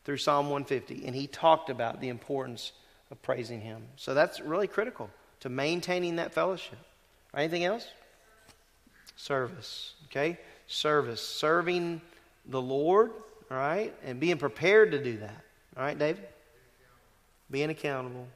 [0.04, 1.06] through Psalm 150.
[1.06, 2.72] And he talked about the importance
[3.10, 3.82] of praising him.
[3.96, 5.10] So that's really critical
[5.40, 6.78] to maintaining that fellowship.
[7.34, 7.86] Anything else?
[9.16, 9.94] Service.
[10.06, 10.38] Okay?
[10.66, 11.20] Service.
[11.20, 12.00] Serving
[12.46, 13.10] the Lord,
[13.50, 13.94] all right?
[14.04, 15.44] And being prepared to do that.
[15.76, 16.26] All right, David?
[17.50, 18.26] Being accountable.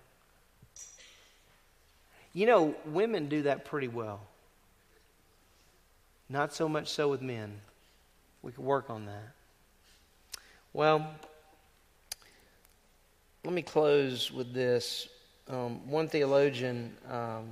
[2.33, 4.21] You know, women do that pretty well.
[6.29, 7.61] Not so much so with men.
[8.43, 9.33] We could work on that.
[10.73, 11.13] Well,
[13.45, 15.09] let me close with this.
[15.49, 17.49] Um, one theologian, um,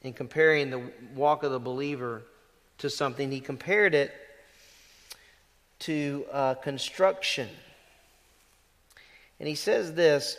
[0.00, 0.80] in comparing the
[1.14, 2.22] walk of the believer
[2.78, 4.12] to something, he compared it
[5.80, 7.48] to uh, construction.
[9.38, 10.36] And he says this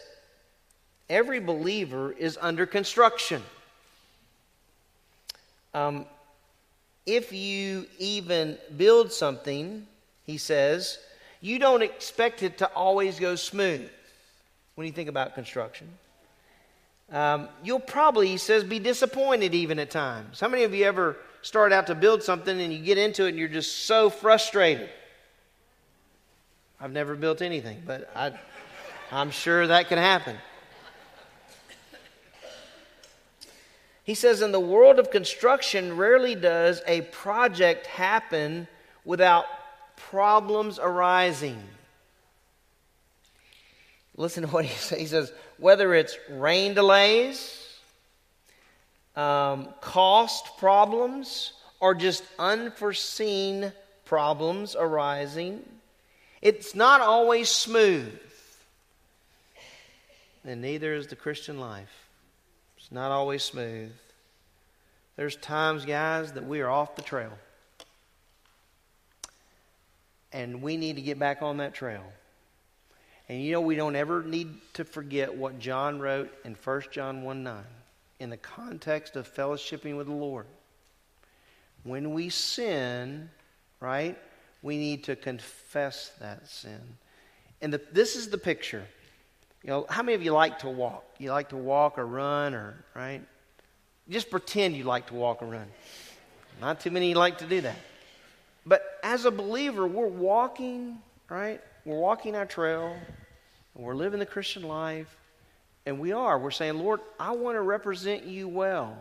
[1.10, 3.42] every believer is under construction.
[5.74, 6.06] Um,
[7.06, 9.88] if you even build something,
[10.26, 11.00] he says,
[11.40, 13.90] you don't expect it to always go smooth
[14.76, 15.88] when you think about construction.
[17.12, 20.40] Um, you'll probably, he says, be disappointed even at times.
[20.40, 23.30] How many of you ever start out to build something and you get into it
[23.30, 24.90] and you're just so frustrated?
[26.80, 28.34] I've never built anything, but I,
[29.12, 30.38] I'm sure that can happen.
[34.04, 38.68] He says, in the world of construction, rarely does a project happen
[39.04, 39.46] without
[39.98, 41.62] problems arising.
[44.16, 45.00] Listen to what he says.
[45.00, 47.67] He says, whether it's rain delays,
[49.18, 53.74] um, cost problems, or just unforeseen
[54.06, 55.66] problems arising,
[56.42, 58.18] it's not always smooth.
[60.46, 62.08] And neither is the Christian life.
[62.78, 63.92] It's not always smooth.
[65.18, 67.34] There's times, guys, that we are off the trail.
[70.32, 72.04] And we need to get back on that trail.
[73.28, 77.24] And you know, we don't ever need to forget what John wrote in 1 John
[77.24, 77.64] 1 9
[78.20, 80.46] in the context of fellowshipping with the Lord.
[81.84, 83.30] When we sin,
[83.80, 84.18] right,
[84.62, 86.82] we need to confess that sin.
[87.62, 88.86] And the, this is the picture.
[89.64, 91.04] You know, how many of you like to walk?
[91.18, 93.22] You like to walk or run or, right?
[94.10, 95.68] Just pretend you like to walk or run.
[96.62, 97.78] Not too many like to do that.
[98.66, 101.00] But as a believer, we're walking,
[101.30, 101.62] right?
[101.86, 102.96] We're walking our trail,
[103.76, 105.16] and we're living the Christian life,
[105.88, 106.38] and we are.
[106.38, 108.98] We're saying, Lord, I want to represent you well.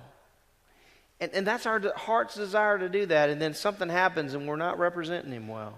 [1.21, 4.55] And, and that's our heart's desire to do that, and then something happens and we're
[4.55, 5.75] not representing Him well.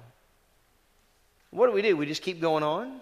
[1.50, 1.96] What do we do?
[1.96, 3.00] We just keep going on?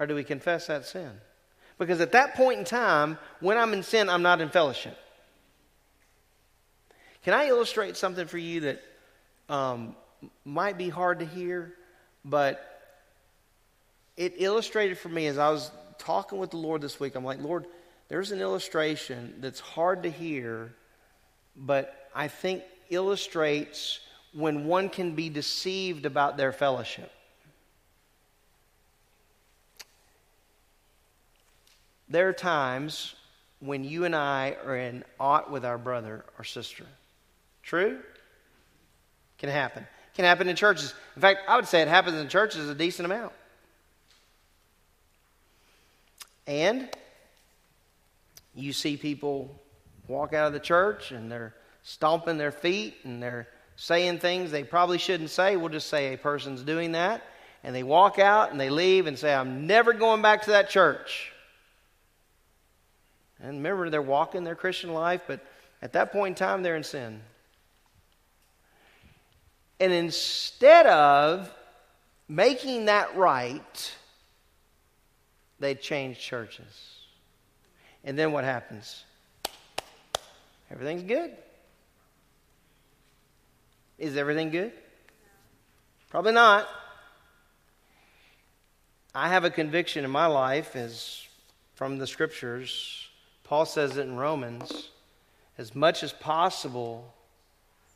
[0.00, 1.10] Or do we confess that sin?
[1.78, 4.96] Because at that point in time, when I'm in sin, I'm not in fellowship.
[7.24, 8.82] Can I illustrate something for you that
[9.50, 9.94] um,
[10.46, 11.74] might be hard to hear,
[12.24, 12.62] but
[14.16, 17.14] it illustrated for me as I was talking with the Lord this week.
[17.14, 17.66] I'm like, Lord,
[18.08, 20.74] there's an illustration that's hard to hear,
[21.56, 24.00] but I think illustrates
[24.32, 27.10] when one can be deceived about their fellowship.
[32.08, 33.14] There are times
[33.60, 36.84] when you and I are in aught with our brother or sister.
[37.62, 37.98] True?
[39.38, 39.86] Can happen.
[40.14, 40.94] Can happen in churches.
[41.16, 43.32] In fact, I would say it happens in churches a decent amount.
[46.46, 46.88] And
[48.54, 49.60] you see people
[50.08, 54.64] walk out of the church and they're stomping their feet and they're saying things they
[54.64, 55.56] probably shouldn't say.
[55.56, 57.22] We'll just say a person's doing that.
[57.62, 60.70] And they walk out and they leave and say, I'm never going back to that
[60.70, 61.32] church.
[63.40, 65.44] And remember, they're walking their Christian life, but
[65.82, 67.20] at that point in time, they're in sin.
[69.78, 71.52] And instead of
[72.28, 73.94] making that right,
[75.58, 77.00] they change churches.
[78.04, 79.04] And then what happens?
[80.70, 81.36] Everything's good.
[83.98, 84.72] Is everything good?
[86.10, 86.68] Probably not.
[89.14, 91.26] I have a conviction in my life, as
[91.74, 93.08] from the scriptures,
[93.44, 94.90] Paul says it in Romans,
[95.56, 97.14] as much as possible,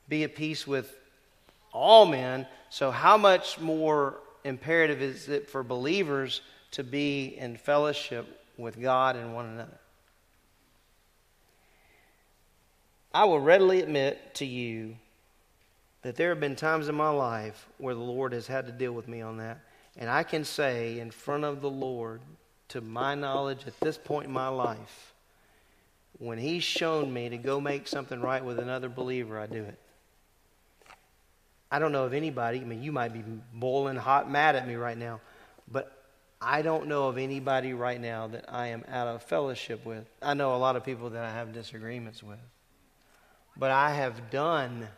[0.08, 0.94] be at peace with
[1.72, 2.46] all men.
[2.70, 6.40] So, how much more imperative is it for believers
[6.72, 9.78] to be in fellowship with God and one another?
[13.12, 14.96] I will readily admit to you
[16.02, 18.92] that there have been times in my life where the Lord has had to deal
[18.92, 19.60] with me on that.
[19.96, 22.20] And I can say in front of the Lord,
[22.68, 25.12] to my knowledge at this point in my life,
[26.18, 29.78] when He's shown me to go make something right with another believer, I do it.
[31.70, 33.22] I don't know of anybody, I mean, you might be
[33.52, 35.20] boiling hot mad at me right now,
[35.70, 35.99] but
[36.42, 40.06] I don't know of anybody right now that I am out of fellowship with.
[40.22, 42.38] I know a lot of people that I have disagreements with.
[43.56, 44.88] But I have done,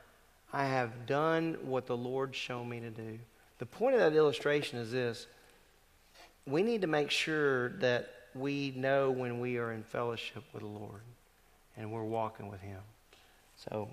[0.52, 3.19] I have done what the Lord showed me to do.
[3.59, 5.27] The point of that illustration is this
[6.47, 10.69] we need to make sure that we know when we are in fellowship with the
[10.69, 11.02] Lord
[11.77, 12.81] and we're walking with Him.
[13.56, 13.89] So,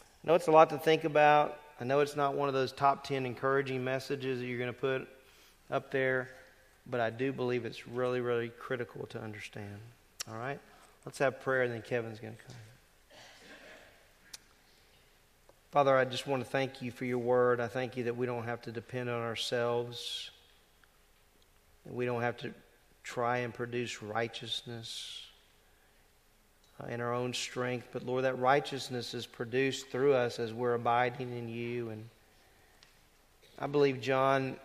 [0.00, 1.58] I know it's a lot to think about.
[1.80, 4.78] I know it's not one of those top 10 encouraging messages that you're going to
[4.78, 5.08] put
[5.70, 6.30] up there,
[6.86, 9.78] but I do believe it's really, really critical to understand.
[10.30, 10.60] All right?
[11.04, 12.56] Let's have prayer, and then Kevin's going to come.
[15.70, 17.60] Father, I just want to thank you for your word.
[17.60, 20.30] I thank you that we don't have to depend on ourselves.
[21.84, 22.54] We don't have to
[23.02, 25.26] try and produce righteousness
[26.80, 27.88] uh, in our own strength.
[27.92, 31.90] But Lord, that righteousness is produced through us as we're abiding in you.
[31.90, 32.08] And
[33.58, 34.56] I believe John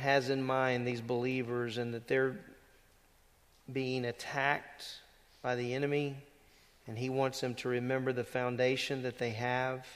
[0.00, 2.36] has in mind these believers and that they're
[3.72, 4.84] being attacked
[5.42, 6.16] by the enemy
[6.90, 9.86] and He wants them to remember the foundation that they have.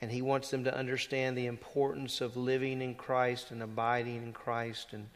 [0.00, 4.32] And He wants them to understand the importance of living in Christ and abiding in
[4.32, 5.08] Christ and,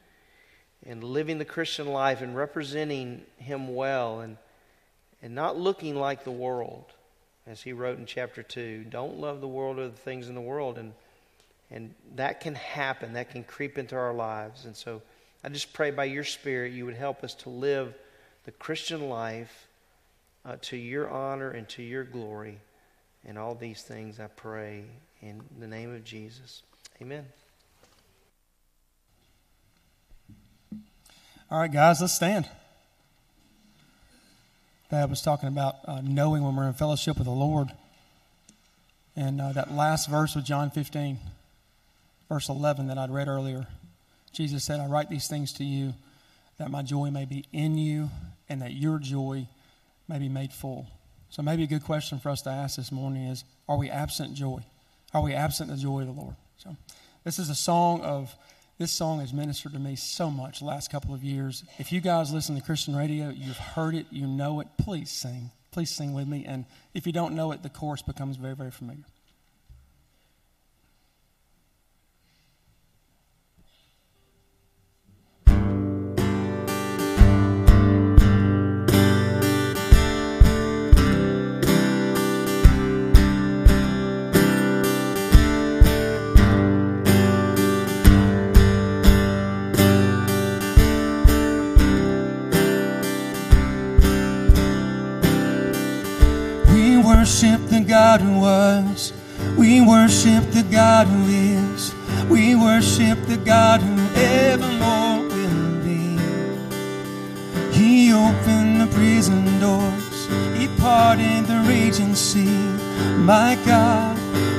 [0.85, 4.37] and living the Christian life and representing Him well and,
[5.23, 6.85] and not looking like the world.
[7.47, 10.43] As He wrote in chapter 2, don't love the world or the things in the
[10.43, 10.77] world.
[10.77, 10.93] And,
[11.73, 14.67] and that can happen, that can creep into our lives.
[14.67, 15.01] And so
[15.43, 17.95] I just pray by your Spirit you would help us to live
[18.45, 19.67] the Christian life
[20.45, 22.61] uh, to your honor and to your glory.
[23.25, 24.85] And all these things I pray
[25.23, 26.63] in the name of Jesus.
[27.01, 27.25] Amen.
[31.51, 32.49] All right, guys, let's stand.
[34.91, 37.69] Dad was talking about uh, knowing when we're in fellowship with the Lord.
[39.17, 41.19] And uh, that last verse of John 15,
[42.33, 43.67] verse 11 that I'd read earlier,
[44.33, 45.93] Jesus said, I write these things to you
[46.57, 48.09] that my joy may be in you
[48.49, 49.47] and that your joy
[50.09, 50.87] may be made full.
[51.29, 54.33] So, maybe a good question for us to ask this morning is Are we absent
[54.33, 54.61] joy?
[55.13, 56.35] Are we absent the joy of the Lord?
[56.57, 56.75] So,
[57.23, 58.35] this is a song of,
[58.79, 61.65] this song has ministered to me so much the last couple of years.
[61.79, 65.51] If you guys listen to Christian radio, you've heard it, you know it, please sing.
[65.71, 66.47] Please sing with me.
[66.47, 66.65] And
[66.95, 69.05] if you don't know it, the chorus becomes very, very familiar.
[97.23, 99.13] Worship the God who was.
[99.57, 101.95] We worship the God who is.
[102.29, 106.19] We worship the God who evermore will be.
[107.71, 110.27] He opened the prison doors.
[110.59, 112.59] He parted the raging sea.
[113.19, 114.19] My God,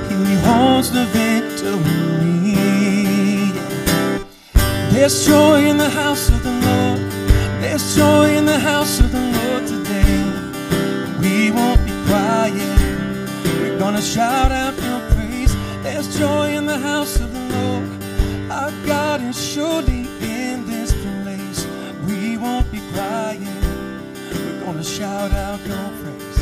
[0.10, 2.56] He holds the victory.
[4.94, 7.00] There's joy in the house of the Lord.
[7.62, 10.24] There's joy in the house of the Lord today.
[11.20, 12.80] We won't be quiet.
[13.60, 15.54] We're gonna shout out your praise.
[15.84, 17.90] There's joy in the house of the Lord.
[18.52, 21.66] Our God is surely in this place.
[22.08, 23.40] We won't be quiet.
[24.34, 26.40] We're gonna shout out your praise.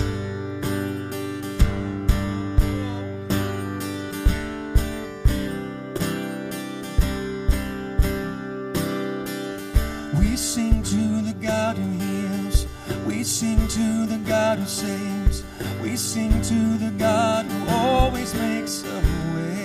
[10.20, 12.68] We sing to the God who heals.
[13.06, 15.41] We sing to the God who saves.
[15.82, 19.02] We sing to the God who always makes a
[19.36, 19.62] way.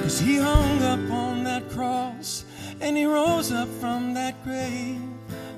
[0.00, 2.44] Cause he hung up on that cross
[2.80, 5.00] and he rose up from that grave.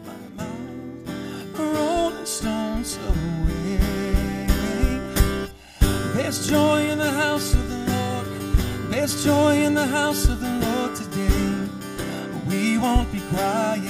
[0.04, 3.78] My mouth, rolling stones away.
[6.14, 8.26] There's joy in the house of the Lord.
[8.90, 11.68] There's joy in the house of the Lord today.
[12.48, 13.82] we won't be quiet.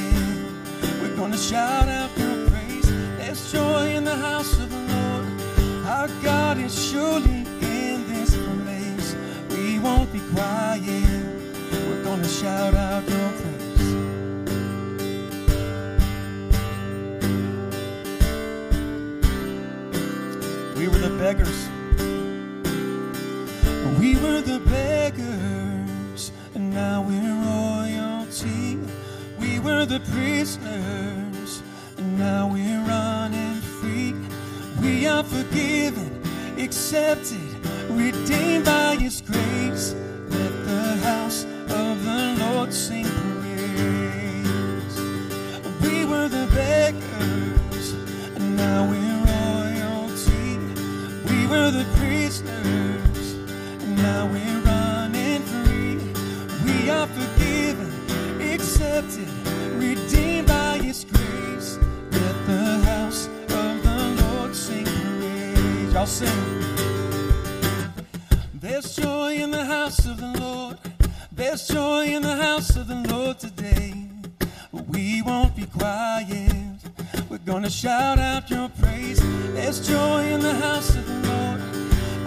[1.01, 2.89] We're gonna shout out your praise.
[3.17, 4.78] There's joy in the house of the.
[5.99, 9.17] Our God is surely in this place.
[9.51, 11.27] We won't be quiet.
[11.73, 13.89] We're gonna shout out your praise.
[20.79, 21.61] We were the beggars.
[23.99, 28.79] We were the beggars, and now we're royalty.
[29.41, 31.61] We were the prisoners,
[31.97, 32.68] and now we're.
[34.99, 36.11] We are forgiven,
[36.59, 37.39] accepted,
[37.89, 39.95] redeemed by His grace.
[40.29, 44.97] Let the house of the Lord sing praise.
[45.83, 47.93] We were the beggars,
[48.35, 50.59] and now we're royalty.
[51.31, 53.35] We were the prisoners,
[53.81, 56.01] and now we're running free.
[56.65, 57.93] We are forgiven,
[58.41, 59.29] accepted,
[65.99, 66.29] Y'all sing.
[68.55, 70.79] There's joy in the house of the Lord.
[71.33, 73.95] There's joy in the house of the Lord today.
[74.71, 76.77] We won't be quiet.
[77.29, 79.19] We're gonna shout out your praise.
[79.55, 81.61] There's joy in the house of the Lord.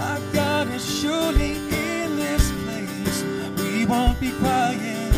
[0.01, 3.23] Our God is surely in this place.
[3.63, 5.13] We won't be quiet.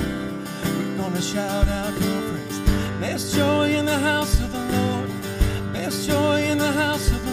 [0.78, 2.60] We're gonna shout out your praise.
[3.00, 5.10] There's joy in the house of the Lord.
[5.74, 7.33] There's joy in the house of the Lord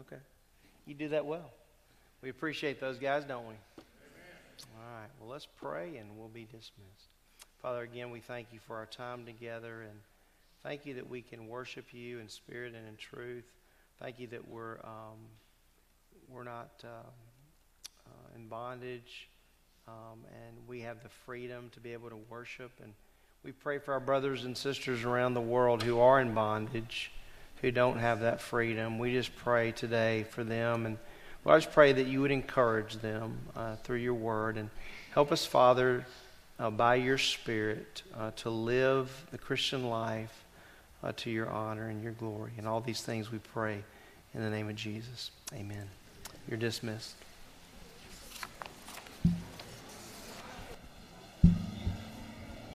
[0.00, 0.20] Okay.
[0.86, 1.50] You do that well.
[2.22, 3.54] We appreciate those guys, don't we?
[4.76, 5.08] All right.
[5.20, 7.08] Well, let's pray and we'll be dismissed.
[7.60, 9.98] Father, again, we thank you for our time together and
[10.62, 13.44] thank you that we can worship you in spirit and in truth.
[14.00, 15.18] Thank you that we're um,
[16.28, 17.12] we're not um,
[18.06, 19.28] uh, in bondage
[19.88, 22.72] um, and we have the freedom to be able to worship.
[22.82, 22.92] And
[23.44, 27.10] we pray for our brothers and sisters around the world who are in bondage
[27.62, 28.98] who don't have that freedom.
[28.98, 30.84] We just pray today for them.
[30.84, 30.98] And
[31.44, 34.68] Lord, I just pray that you would encourage them uh, through your word and
[35.12, 36.04] help us, Father,
[36.58, 40.44] uh, by your Spirit, uh, to live the Christian life
[41.02, 42.52] uh, to your honor and your glory.
[42.58, 43.82] And all these things we pray
[44.34, 45.30] in the name of Jesus.
[45.54, 45.88] Amen.
[46.48, 47.14] You're dismissed.